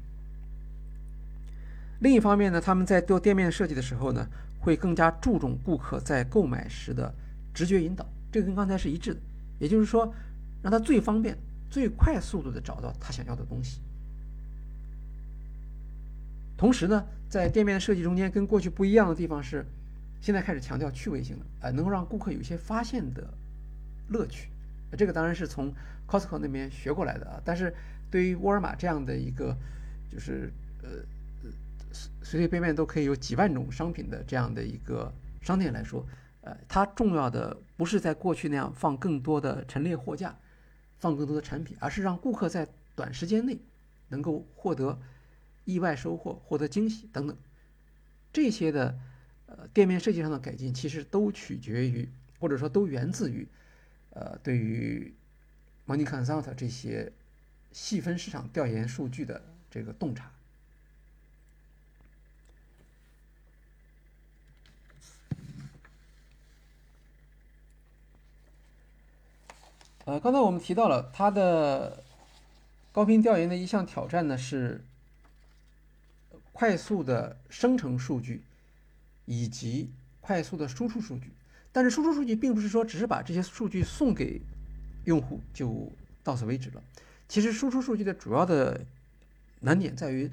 [2.00, 4.26] 另一方面呢，他们在做店面设计的时候呢，
[4.62, 7.14] 会更加注重顾客在购买时的
[7.52, 9.20] 直觉引导，这个跟刚才是一致的，
[9.58, 10.14] 也就是说，
[10.62, 11.36] 让他最方便。
[11.72, 13.80] 最快速度的找到他想要的东西。
[16.54, 19.64] 同时呢，在店面设计中间跟过去不一样的地方是，
[20.20, 23.26] 现在开始强调趣味性了，呃，能够让顾客有一些发现的
[24.10, 24.50] 乐趣。
[24.98, 25.72] 这个当然是从
[26.06, 27.40] Costco 那边学过来的啊。
[27.42, 27.74] 但是
[28.10, 29.56] 对于沃尔玛这样的一个，
[30.10, 30.52] 就是
[30.82, 30.90] 呃
[31.92, 36.06] 随随便便都可以有几万种商品的这样的一个商店来说，
[36.40, 40.36] 呃，它重要的不是在过去那样放更多的陈列货架。
[40.98, 43.58] 放更多的产品，而是让顾客在短时间内
[44.06, 44.96] 能够获得
[45.64, 47.36] 意外收获、获得惊喜等等。
[48.32, 48.96] 这些的
[49.46, 53.48] 呃店面设计上的改进，其实都取决于，或者说都源自于
[54.10, 55.12] 呃对于
[55.88, 57.12] Money Consult 这些
[57.72, 60.31] 细分市场调研数据的这个洞察。
[70.04, 72.02] 呃，刚才我们提到了它的
[72.90, 74.84] 高频调研的一项挑战呢，是
[76.52, 78.42] 快速的生成数据
[79.26, 79.90] 以及
[80.20, 81.30] 快速的输出数据。
[81.70, 84.42] 但是输出数据并不是说只是把这些数据送给
[85.04, 85.90] 用户就
[86.24, 86.82] 到此为止了。
[87.28, 88.84] 其实输出数据的主要的
[89.60, 90.30] 难点在于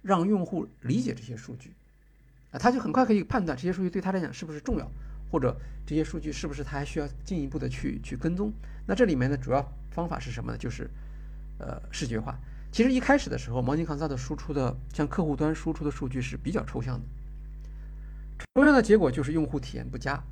[0.00, 1.70] 让用户理解这些数据
[2.52, 4.90] 啊，他就很快可以判断这些数据对他来讲是不是重要。
[5.34, 8.52] 或者这些数据是不是他还需要进一步的去去跟踪？
[8.86, 10.56] 那这里面的主要方法是什么呢？
[10.56, 10.88] 就是，
[11.58, 12.38] 呃，视觉化。
[12.70, 17.04] 其实一开始的时候，毛尼康萨的输出的向客户端输出的数据是比较抽象的，
[18.54, 20.22] 抽象的结果就是用户体验不佳。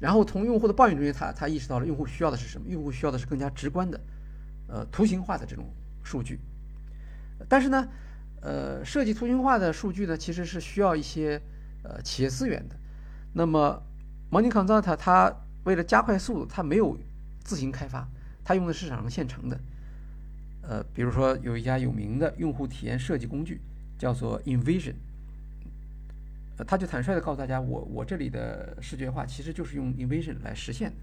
[0.00, 2.66] 然后从用户的抱怨中间，他他意识到了用户需要的是什么？
[2.70, 4.00] 用户需要的是更加直观的，
[4.66, 5.70] 呃，图形化的这种
[6.02, 6.38] 数据。
[7.50, 7.86] 但是呢，
[8.40, 11.38] 呃，设计图形化的数据呢，其实是需要一些
[11.82, 12.76] 呃企业资源的。
[13.38, 13.82] 那么
[14.30, 15.30] ，Money Consult 它
[15.64, 16.98] 为了加快速度，它没有
[17.44, 18.08] 自行开发，
[18.42, 19.60] 它用的市场上现成的。
[20.62, 23.60] 呃，比如说有一家有名的用户体验设计工具
[23.98, 24.94] 叫做 Invision，
[26.56, 30.96] 呃，他就坦率的告诉大家，我我这里的视觉化其实就是用 Invision 来实现的。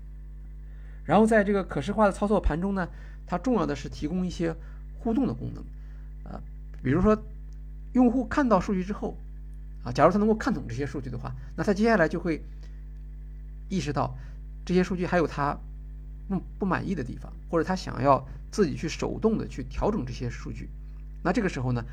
[1.05, 2.89] 然后在这个可视化的操作盘中呢，
[3.27, 4.55] 它重要的是提供一些
[4.97, 5.63] 互动的功能，
[6.33, 6.41] 啊，
[6.81, 7.15] 比如说
[7.91, 9.15] 用户看到数据之后。
[9.83, 12.41] 啊，假如他能够看懂这些数据的话，那他接下来就会
[13.69, 14.15] 意识到
[14.65, 15.57] 这些数据还有他
[16.29, 20.69] 不不满意的地方，或者他想要自己去手动的去调整这些数据。
[21.21, 21.83] 那这个时候呢，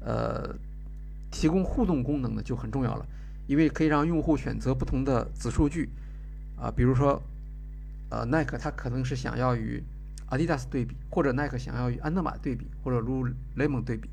[0.00, 0.54] 呃，
[1.30, 3.06] 提供互动功能呢就很重要了，
[3.46, 5.88] 因为可以让用户选择不同的子数据
[6.56, 7.20] 啊，比如说
[8.10, 9.82] 呃，耐克它可能是想要与
[10.26, 13.26] 阿迪达斯对比，或者耐克想要与安德玛对比，或者如
[13.56, 14.08] 雷蒙对比。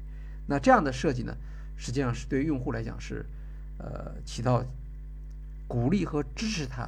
[0.47, 1.35] 那这样的设计呢？
[1.81, 3.25] 实际上是对用户来讲是，
[3.79, 4.63] 呃，起到
[5.67, 6.87] 鼓励和支持他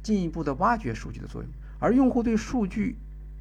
[0.00, 1.50] 进一步的挖掘数据的作用。
[1.80, 2.94] 而用户对数据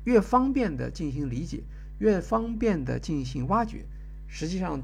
[0.06, 1.62] 越方便的进行理解，
[2.00, 3.86] 越方便的进行挖掘，
[4.28, 4.82] 实际上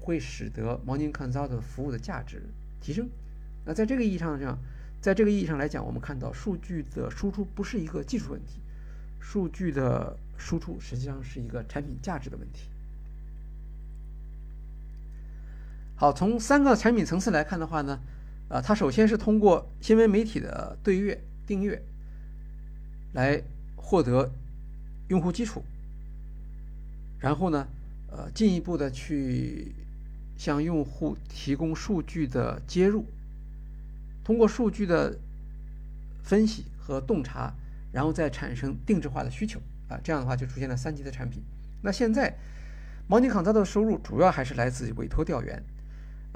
[0.00, 2.42] 会使得 Morning Consult 服务的价值
[2.80, 3.06] 提升。
[3.66, 4.58] 那在这个意义上讲，
[5.02, 8.58] 在这个意义上来讲，我们看到数据的输出不是一个技术问题，
[9.20, 12.70] 数据的输出实际上是一个产品价值的问题。
[15.98, 17.98] 好，从三个产品层次来看的话呢，
[18.50, 21.82] 啊，它首先是通过新闻媒体的对阅、订阅
[23.14, 23.42] 来
[23.76, 24.30] 获得
[25.08, 25.64] 用户基础，
[27.18, 27.66] 然后呢，
[28.10, 29.72] 呃，进一步的去
[30.36, 33.06] 向用户提供数据的接入，
[34.22, 35.16] 通过数据的
[36.22, 37.54] 分析和洞察，
[37.90, 41.42] 然后再产生定制化的需求，啊，这样的话就出现了三级的产品。
[41.80, 42.36] 那现在，
[43.08, 45.64] 毛尼康它的收入主要还是来自委托调研。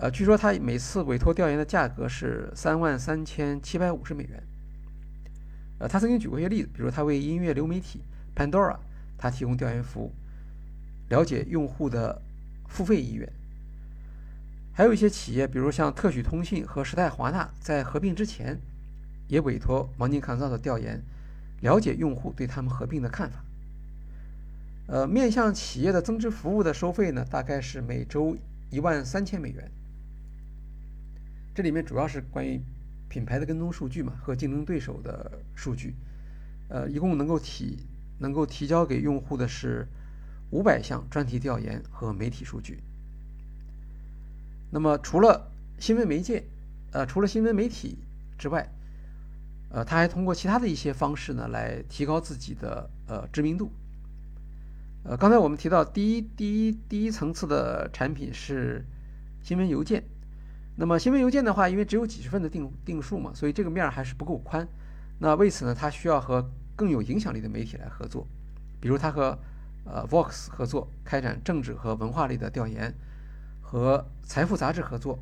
[0.01, 4.43] 呃，据说他每次委托调研的价格是三万三千七百五十美元。
[5.79, 8.01] 呃，他曾经举过一些例子，比如他为音乐流媒体
[8.35, 8.79] Pandora，
[9.19, 10.11] 他提供调研服务，
[11.11, 12.23] 了解用户的
[12.67, 13.31] 付费意愿。
[14.73, 18.59] 还有一些企业，比如像特许通信和时代华纳，在合并之前，
[19.29, 21.03] 也委托芒尼康造的调研，
[21.61, 23.45] 了解用户对他们合并的看法。
[24.87, 28.35] 呃，面向企业的增值服务的收费呢，大概是每周
[28.71, 29.71] 一万三千美元。
[31.55, 32.61] 这里面主要是关于
[33.09, 35.95] 品牌的跟踪数据嘛，和竞争对手的数据，
[36.69, 37.85] 呃，一共能够提
[38.19, 39.89] 能够提交给用户的是
[40.51, 42.79] 五百项专题调研和媒体数据。
[44.71, 46.45] 那么除了新闻媒介，
[46.93, 47.99] 呃，除了新闻媒体
[48.39, 48.71] 之外，
[49.71, 53.73] 呃，他还通过其他的一些方式呢，来提高自己的呃知名度。
[55.03, 58.85] 呃，刚才我们提到第一第一第一层次的产品是
[59.43, 60.05] 新闻邮件。
[60.81, 64.67] 那么新闻邮件的话，因为只有几十份的定定数嘛，所以这个面儿还是不够宽。
[65.19, 66.43] 那为此呢，他需要和
[66.75, 68.27] 更有影响力的媒体来合作，
[68.81, 69.39] 比如他和
[69.85, 72.95] 呃 Vox 合作开展政治和文化类的调研，
[73.61, 75.19] 和财富杂志合作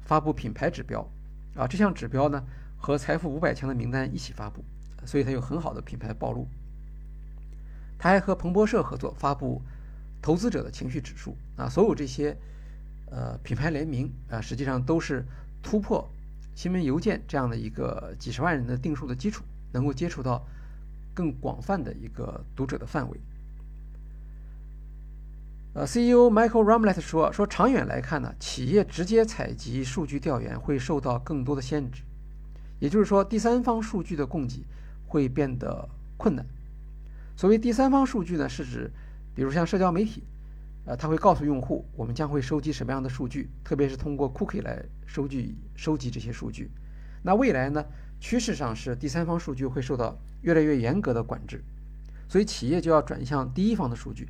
[0.00, 1.08] 发布品牌指标
[1.54, 2.42] 啊，这项指标呢
[2.76, 4.64] 和财富五百强的名单一起发布，
[5.06, 6.48] 所以它有很好的品牌暴露。
[7.96, 9.62] 他还和彭博社合作发布
[10.20, 12.36] 投资者的情绪指数啊，所有这些。
[13.10, 15.24] 呃，品牌联名啊，实际上都是
[15.62, 16.08] 突破
[16.54, 19.42] 新闻邮件这样的一个几十万人的定数的基础，
[19.72, 20.46] 能够接触到
[21.12, 23.20] 更广泛的一个读者的范围。
[25.74, 32.02] 呃，CEO Michael Ramlet 说，说长远来看呢，企业直接采集数据调研会受到更多的限制，
[32.78, 34.64] 也就是说，第三方数据的供给
[35.08, 36.46] 会变得困难。
[37.36, 38.90] 所谓第三方数据呢，是指
[39.34, 40.22] 比如像社交媒体。
[40.90, 46.68] 呃，他会告诉用户，我们将会收集什么样的数据，特别是通过 cookie 来收集收集这些数据。
[47.22, 47.84] 那未来呢？
[48.18, 51.62] 趋势上是第三方数据会受到越来越严格的管制，
[52.28, 54.28] 所以企业就要转向第一方的数据。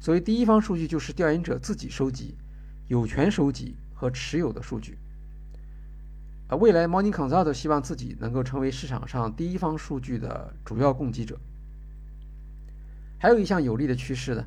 [0.00, 2.36] 所谓第一方数据，就是调研者自己收集、
[2.88, 4.98] 有权收集和持有的数据。
[6.48, 11.38] 啊，未来 Morning Consult 希望自己能够成为市场上第一方数据的主要供给者。
[13.20, 14.44] 还有一项有利的趋势呢？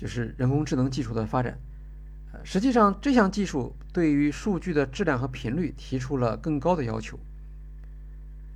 [0.00, 1.58] 就是人工智能技术的发展，
[2.32, 7.18] 呃，实际上这项技术对于数据的质量和频率提出了更高的要求。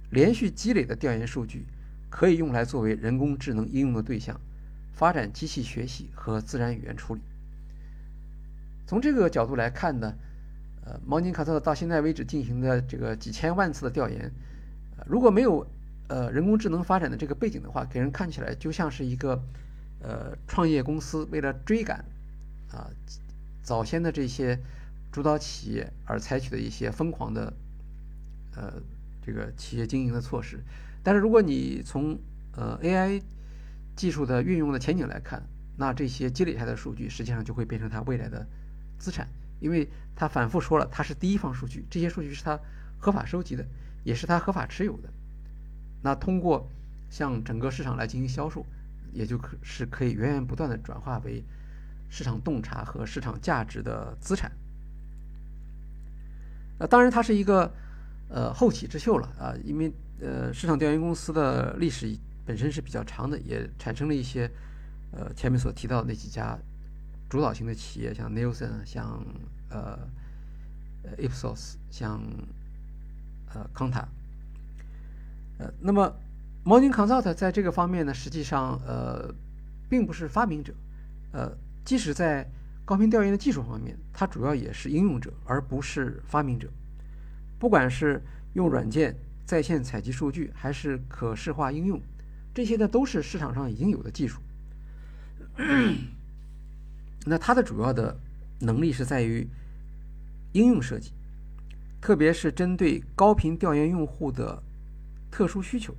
[0.09, 1.67] 连续积累的调研数据
[2.09, 4.41] 可以用来作为人工智能应用的对象，
[4.95, 7.21] 发展机器学习和自然语言处理。
[8.87, 10.15] 从这个角度来看呢，
[10.87, 14.33] 呃，毛宁卡特到现在为止进行的这个几千万次的调研，
[14.97, 15.67] 呃如果没有
[16.09, 19.45] 呃人工智能发展的这个背景的话，给人看起来就像是一个。
[20.07, 22.05] 呃，创业公司为了追赶
[22.71, 22.91] 啊
[23.63, 24.59] 早先的这些
[25.11, 27.51] 主导企业而采取的一些疯狂的
[28.55, 28.75] 呃
[29.25, 30.61] 这个企业经营的措施，
[31.03, 32.19] 但是如果你从
[32.55, 33.23] 呃 AI
[33.97, 35.43] 技术的运用的前景来看，
[35.79, 38.47] 那这些积累下的数据实际上就会变成它未来的
[38.99, 39.27] 资产，
[39.61, 42.61] 因为他反复说了，它是第一方数据，这些数据是他
[42.99, 43.65] 合法收集的，
[44.05, 45.09] 也是他合法持有的。
[46.03, 46.69] 那通过
[47.09, 48.67] 向整个市场来进行销售。
[49.15, 51.43] 也就可是可以源源不断的转化为
[52.11, 54.51] 市场洞察和市场价值的资产。
[56.79, 57.73] 呃，当然它是一个
[58.29, 64.51] 呃后起之秀了啊，因为呃市场调研公司的历史本身是比较长的，也产生了一些
[65.13, 66.59] 呃前面所提到的那几家
[67.31, 69.25] 主导型的企业，像 Nielsen，像
[69.71, 69.99] 呃
[71.17, 72.21] Ipsos，像
[73.55, 74.09] 呃康塔，
[75.59, 76.13] 呃那么。
[76.65, 79.31] Morning Consult 在这个方面呢，实际上呃，
[79.87, 80.73] 并不是发明者，
[81.33, 81.55] 呃，
[81.85, 82.51] 即使在
[82.87, 86.67] 高频调研的技术方面，它主要也是应用者，而不是发明者。
[87.59, 88.23] 不管是
[88.55, 92.01] 用软件在线采集数据，还是可视化应用，
[92.55, 94.41] 这些呢都是市场上已经有的技术。
[97.27, 98.19] 那它的主要的
[98.61, 99.47] 能力是在于
[100.53, 101.13] 应用设计，
[102.01, 104.63] 特别是针对高频调研用户的
[105.31, 105.95] 特殊需求。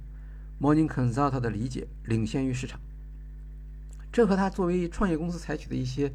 [0.59, 2.79] Morning Consult 的理解领先于市场，
[4.11, 6.11] 这和他作为创业公司采取的一些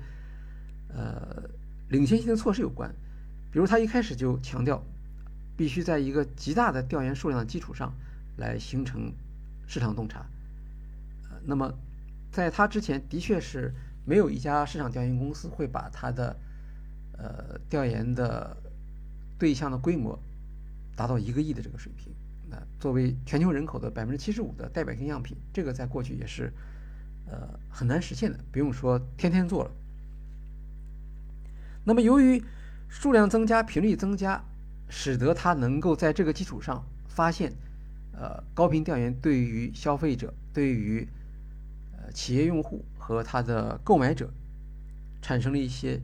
[0.88, 1.42] 呃
[1.90, 2.90] 领先性的措施有关。
[3.52, 4.82] 比如，他一开始就强调，
[5.56, 7.92] 必须在一个极大的调研数量的基础上
[8.38, 9.12] 来形成
[9.66, 10.24] 市场洞察。
[11.28, 11.74] 呃，那么
[12.32, 13.74] 在他之前，的确是
[14.06, 16.36] 没有一家市场调研公司会把他的
[17.18, 18.56] 呃调研的
[19.38, 20.18] 对象的规模
[20.96, 22.10] 达到一个亿的这个水平。
[22.78, 26.52] 作为全球人口的百分之七十五的代表性样品，这个在过去也是，
[27.26, 28.38] 呃，很难实现的。
[28.50, 29.70] 不用说天天做了。
[31.84, 32.42] 那么，由于
[32.88, 34.42] 数量增加、频率增加，
[34.88, 37.52] 使得它能够在这个基础上发现，
[38.12, 41.06] 呃，高频调研对于消费者、对于
[41.92, 44.30] 呃企业用户和他的购买者
[45.20, 46.00] 产生了一些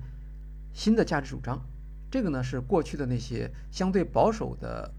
[0.72, 1.60] 新的价值主张。
[2.10, 4.92] 这个呢，是过去的那些相对保守的。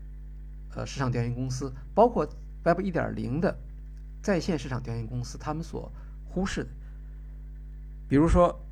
[0.78, 2.24] 呃，市场调研公司包括
[2.64, 3.58] Web 1.0的
[4.22, 5.92] 在线市场调研公司，他们所
[6.24, 6.70] 忽视的，
[8.08, 8.64] 比如说，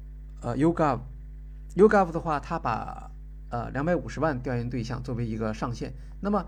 [0.42, 3.10] 呃，YouGov，YouGov 的话，它把
[3.50, 6.46] 呃两百五十万调研对象作为一个上限，那么，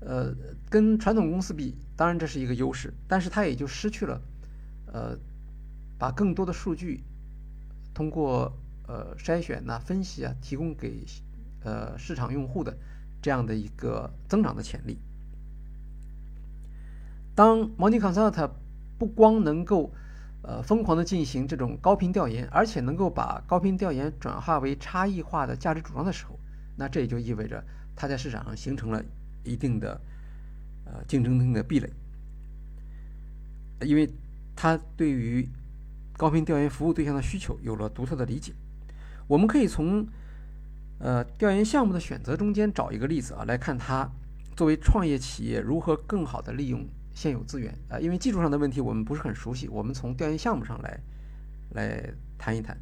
[0.00, 0.34] 呃，
[0.68, 4.20] 跟传统公司比，当然这是一个优势，但是它也就失去了，
[4.92, 5.16] 呃，
[5.98, 7.02] 把更多的数据
[7.94, 8.52] 通过
[8.86, 11.06] 呃筛选呐、分析啊，提供给
[11.64, 12.76] 呃市场用户的
[13.20, 14.98] 这样的一个增长的潜力。
[17.34, 18.50] 当 Money Consult
[18.98, 19.92] 不光能够
[20.42, 26.38] 呃疯狂的进行这种高频调研，而且能够把高频调研转化为差异化的价值主张的时候，
[26.76, 27.64] 那这也就意味着
[27.94, 29.02] 它在市场上形成了
[29.44, 30.00] 一定的
[30.84, 31.88] 呃竞争性的壁垒，
[33.82, 34.10] 因为
[34.56, 35.48] 它对于
[36.16, 38.52] 高频调研服务对象的需求有了独特的理解。
[39.28, 40.04] 我们可以从
[40.98, 44.10] 呃调研项目的选择中间找一个例子啊，来看它
[44.56, 46.86] 作为创业企业如何更好的利用。
[47.14, 51.00] 现有资源啊，因为技术上的问题我们不是很熟悉，我们从调研项目上来
[51.70, 52.78] 来谈一谈。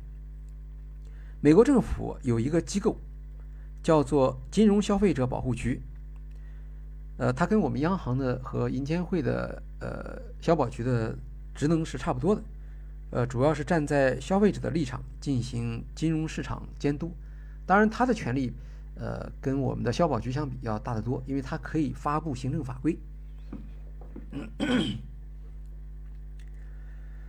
[1.41, 3.01] 美国政府有一个机构
[3.83, 5.81] 叫做金融消费者保护局，
[7.17, 11.17] 呃，它跟我们央行的和银监会的呃消保局的
[11.55, 12.43] 职能是差不多的，
[13.13, 17.11] 呃，主要是站在消费者的立场进行金融市场监督。
[17.67, 18.55] 当然，它的权力
[18.95, 22.97] 呃跟我们的消保局相比要大得多，因为它可以发布行政法规。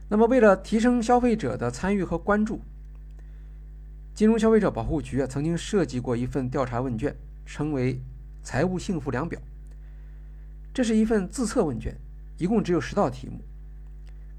[0.10, 2.62] 那么，为了提升消费者的参与和关注，
[4.14, 7.14] 金融消费者保护局啊曾经设计过一份调查问卷，
[7.46, 8.00] 称为
[8.42, 9.42] “财务幸福量表”。
[10.74, 12.00] 这是一份自测问卷，
[12.38, 13.42] 一共只有十道题目。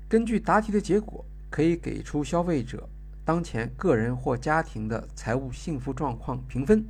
[0.09, 2.89] 根据答题的结果，可以给出消费者
[3.29, 6.83] 当前个人或家庭的财务幸福状况评分，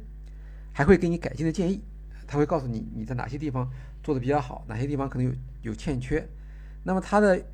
[0.73, 1.83] 还会给你改进的建议。
[2.29, 3.69] 他会告诉你你在哪些地方。
[4.05, 6.25] 做的比较好，哪些地方可能有有欠缺？
[6.85, 7.45] 那么它的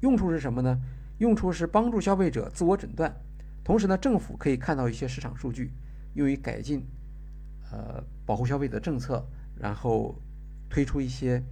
[0.00, 0.80] 用处是什么呢？
[1.18, 3.14] 用处是帮助消费者自我诊断，
[3.62, 5.70] 同时呢，政府可以看到一些市场数据，
[6.14, 6.82] 用于改进
[7.70, 9.22] 呃保护消费者政策，
[9.54, 10.16] 然后
[10.70, 11.44] 推出一些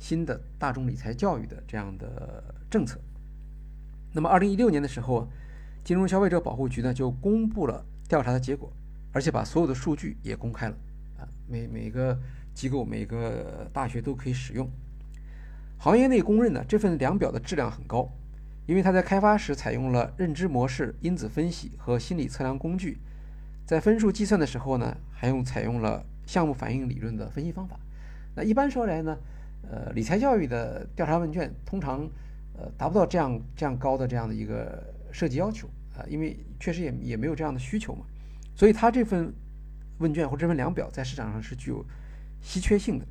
[0.00, 3.00] 新的大众理财教育的这样的政策。
[4.12, 5.30] 那么，二零一六年的时候，
[5.84, 8.72] 金融消费者保护局呢就公布了调查的结果，
[9.12, 10.76] 而且把所有的数据也公开了
[11.18, 12.18] 啊，每每个。
[12.54, 14.68] 机构每个大学都可以使用。
[15.78, 18.06] 行业内公认呢，这份量表的质量很高，
[18.66, 22.98] 因为它在开发时采用了认知模式、因子分析和心理测量工具，
[23.64, 27.80] 在分数计算的时候呢，还用采用了项目反应理论的分析方法。
[28.36, 29.16] 那一般说来呢，
[29.62, 32.06] 呃，理财教育的调查问卷通常
[32.54, 38.04] 呃达不到这样这样高的这样的一个设计要求啊，因为确实也也没有这样的需求嘛，
[38.56, 39.32] 所以它这份
[39.98, 41.84] 问卷或这份量表在市场上是具有。
[42.44, 43.06] 稀缺性的。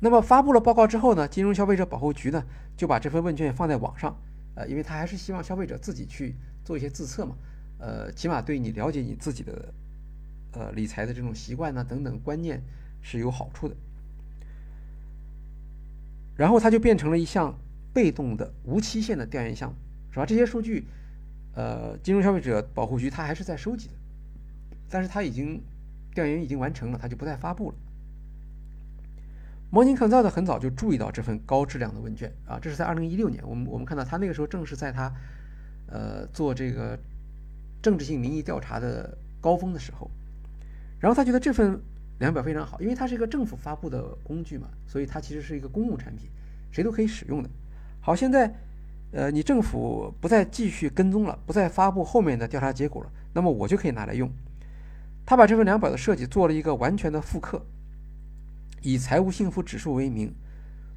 [0.00, 2.42] 那么发布了报告之后呢，金融消费者保护局呢
[2.74, 4.18] 就把这份问卷放在网上，
[4.54, 6.34] 呃，因为他还是希望消费者自己去
[6.64, 7.36] 做一些自测嘛，
[7.78, 9.74] 呃，起码对你了解你自己的
[10.52, 12.62] 呃理财的这种习惯呢等等观念
[13.02, 13.76] 是有好处的。
[16.34, 17.54] 然后它就变成了一项
[17.92, 19.76] 被动的无期限的调研项目，
[20.16, 20.24] 是吧？
[20.24, 20.86] 这些数据，
[21.54, 23.94] 呃，金融消费者保护局它还是在收集的，
[24.88, 25.60] 但是它已经。
[26.16, 27.76] 调研已经完成了，它就不再发布了。
[29.70, 35.12] Morning Consult 很早就注意到这份高质量的问卷啊，这是在二零一六年，我们我们看到他那个时候正是在他
[35.88, 36.98] 呃做这个
[37.82, 40.10] 政治性民意调查的高峰的时候，
[40.98, 41.78] 然后他觉得这份
[42.18, 46.30] 量表非常好，因为它是一个政府发布的工具嘛，所以它其实是一个公共产品，
[46.72, 47.50] 谁都可以使用的。
[48.00, 48.50] 好，现在
[49.16, 54.30] 呃你政府不再继续跟踪了，不再发布后面的调查结果了，那么我就可以拿来用。
[55.24, 57.64] 他把这份量表的设计做了一个完全的复刻，
[58.82, 60.34] 以财务幸福指数为名，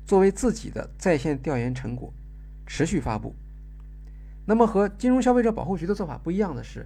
[0.05, 2.13] 作为自己的在线调研成果，
[2.67, 3.33] 持续发布。
[4.45, 6.85] 那么和金融消费者保护局的做法不一样的是，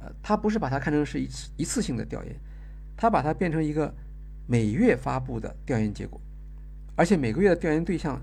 [0.00, 2.34] 呃，他不是把它看成是一次一次性的调研，
[2.96, 3.94] 他把它变成一个
[4.48, 6.20] 每月发布的调研结果，
[6.96, 8.20] 而且每个月的调研对象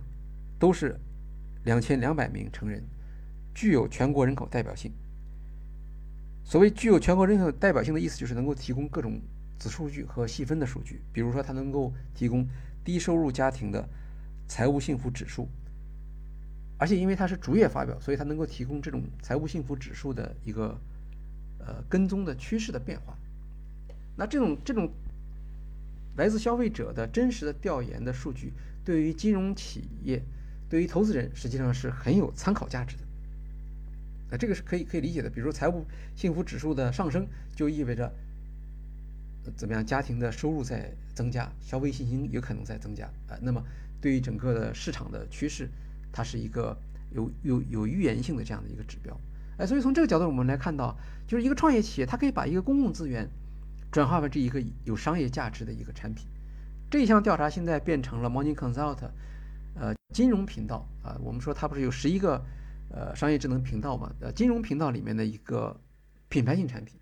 [0.59, 0.99] 都是
[1.65, 2.81] 两千两百名成人，
[3.53, 4.91] 具有全国人口代表性。
[6.43, 9.19] 所谓具有全国人口代表性的意思，就是能够提供各种
[9.57, 11.01] 子数据和细分的数据。
[11.11, 12.47] 比如说，它能够提供
[12.83, 13.89] 低收入家庭的
[14.47, 15.49] 财务幸福指数，
[16.77, 20.79] 而且因为它是逐月发表，所以它能够提供这种财务幸福指数的一个
[21.57, 23.17] 呃跟踪的趋势的变化。
[24.15, 24.91] 那这种这种
[26.15, 28.53] 来自消费者的真实的调研的数据，
[28.83, 30.21] 对于金融企业、
[30.75, 33.03] 对于投资人，实际上是很有参考价值的。
[34.29, 35.85] 那这个是可以可以理解的，比如说财务
[36.17, 38.11] 幸福指数的上升，就意味着
[39.55, 39.85] 怎么样？
[39.85, 43.39] 家庭的收入在增加，消费信心有可能在增加啊。
[43.41, 43.63] 那么
[44.01, 45.69] 对于整个的市场的趋势，
[46.11, 46.77] 它是一个
[47.11, 49.17] 有有有预言性的这样的一个指标。
[49.57, 50.93] 哎，所以从这个角度我们来看到，
[51.25, 53.25] 就是一个创业企业，它可以把一个公共资源
[53.93, 56.27] 转化为这一个有商业价值的一个产品。
[56.91, 58.97] 这一项调查现在变成了 Morning Consult
[59.79, 62.43] 呃金融频道啊，我们说它不是有十一个。
[62.91, 65.75] 呃商业智能频道嘛，呃金融频道里面的一个
[66.29, 66.97] 品牌性产品。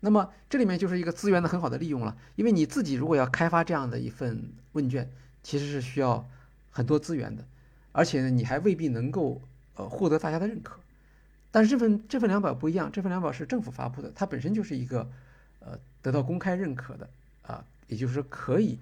[0.00, 5.08] 那么这里面就是一个资源的很好的利用了，因为你自己如果要开发这样的一份问卷，
[5.42, 6.28] 其实是需要
[6.70, 7.46] 很多资源的，
[7.92, 9.40] 而且呢你还未必能够
[9.76, 10.80] 呃获得大家的认可。
[11.50, 15.08] 但是这份这份量表不一样，这份量表是政府发布的，它本身就是一个
[15.60, 17.08] 呃得到公开认可的
[17.42, 18.78] 啊，也就是说可以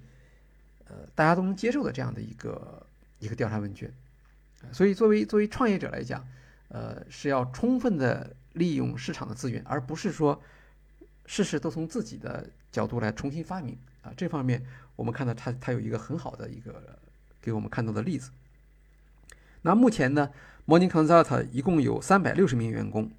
[0.88, 2.86] 呃大家都能接受的这样的一个
[3.18, 3.92] 一个调查问卷。
[4.72, 6.26] 所以作为作为创业者来讲，
[6.68, 10.40] 呃是要充分的利用市场的资源，而不是说。
[11.28, 14.64] 事事都从自己的角度来重新发明啊，这方面
[14.94, 16.96] 我们看到他他有一个很好的一个
[17.42, 18.30] 给我们看到的例子。
[19.62, 20.30] 那目前呢
[20.68, 23.10] ，Morning Consult 一共有三百六十名员工，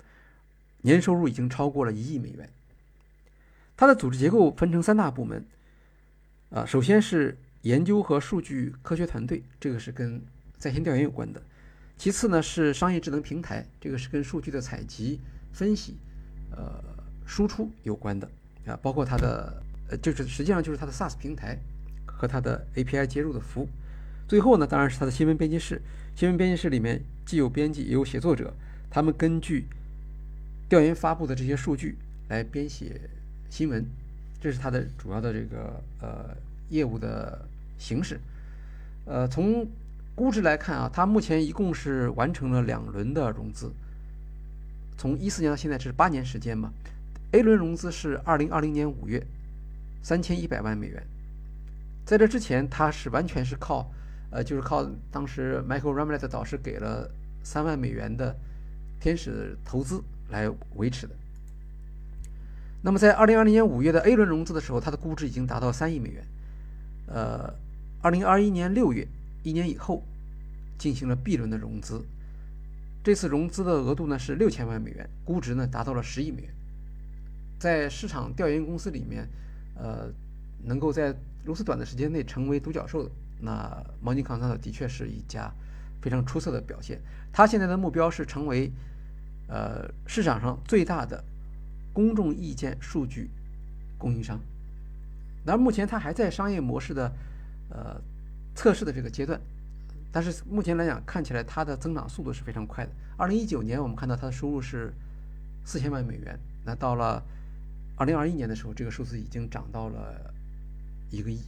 [0.84, 2.50] 年收入已经超过了一亿美元。
[3.76, 5.46] 它的组织结构分成三大部门，
[6.50, 7.38] 啊，首先是
[7.68, 10.22] 研究和数据科学团队，这个是跟
[10.58, 11.40] 在线调研有关的；
[11.98, 15.20] 其次呢是商业智能平台，这个是跟数据的采集、
[15.52, 15.98] 分析，
[16.52, 16.96] 呃。
[17.30, 18.26] 输出有关的
[18.66, 21.58] 啊，包括它的呃，就是实际上就是它的 SaaS 平台
[22.06, 23.68] 和它的 API 接入的服务。
[24.30, 25.82] 最后呢，当然是它的新闻编辑室。
[26.16, 28.54] 新闻编辑室里面既有编辑也有写作者，
[28.90, 29.66] 他们根据
[30.70, 31.98] 调研发布的这些数据
[32.30, 32.98] 来编写
[33.50, 33.86] 新闻，
[34.40, 36.34] 这是它的主要的这个呃
[36.70, 37.46] 业务的
[37.78, 38.20] 形式。
[39.06, 39.68] 呃，从
[40.16, 43.72] 估值来看啊，它目前一共是完成了两轮的融资，
[44.98, 46.72] 从一四年到现在这是八年时间嘛。
[47.32, 49.22] A 轮融资是二零二零年五月，
[50.02, 51.04] 三千一百万美元。
[52.06, 53.92] 在这之前，它是完全是靠，
[54.32, 57.10] 呃，就是靠当时 Michael Ramlet 导师给了
[57.44, 58.36] 三万美元的
[59.00, 61.14] 天使投资来维持的。
[62.82, 66.24] 那么在二零二零年五月的 A 轮融资的时候，它的估值已经达到三亿美元。
[67.08, 67.54] 呃，
[68.02, 69.08] 二零二一年六月，
[69.44, 70.04] 一年以后，
[70.78, 72.06] 进行了 B 轮的融资。
[73.04, 76.54] 这次融资的额度呢是六千万美元，估值呢达到了十亿美元。
[77.58, 79.28] 在市场调研公司里面，
[79.76, 80.10] 呃，
[80.64, 85.52] 能够在如此短的时间内成为独角兽的，那毛尼康特的确是一家
[86.02, 87.02] 非常出色的表现。
[87.32, 88.72] 他现在的目标是成为
[89.48, 91.24] 呃市场上最大的
[91.94, 93.30] 公众意见数据
[93.98, 94.40] 供应商。
[95.46, 97.12] 那目前他还在商业模式的
[97.70, 98.00] 呃
[98.56, 99.40] 测试的这个阶段，
[100.12, 102.92] 但是目前来讲，看起来它的增长速度是非常快的。
[103.18, 104.94] 二零一九年我们看到它的收入是
[105.64, 107.24] 四千万美元，那到了。
[108.00, 110.32] 二零二一年的时候，这个数字已经涨到了
[111.10, 111.40] 一个亿。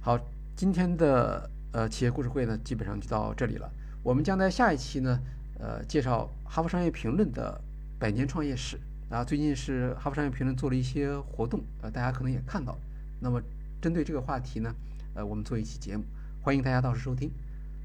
[0.00, 0.18] 好，
[0.56, 3.70] 今天的呃企业故事会呢，基本上就到这里了。
[4.02, 5.20] 我们将在下一期呢，
[5.60, 7.60] 呃，介绍《哈佛商业评论》的
[7.96, 8.76] 百年创业史
[9.08, 9.22] 啊。
[9.22, 12.78] 最近是《哈佛商业评论》做了一些活动，呃，大家可能也看到了。
[13.20, 13.40] 那么，
[13.80, 14.74] 针对这个话题呢，
[15.14, 16.04] 呃，我们做一期节目，
[16.42, 17.30] 欢迎大家到时收听。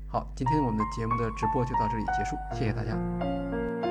[0.08, 3.91] 好，今天我们的节目的直播就到这里结束，谢谢大家。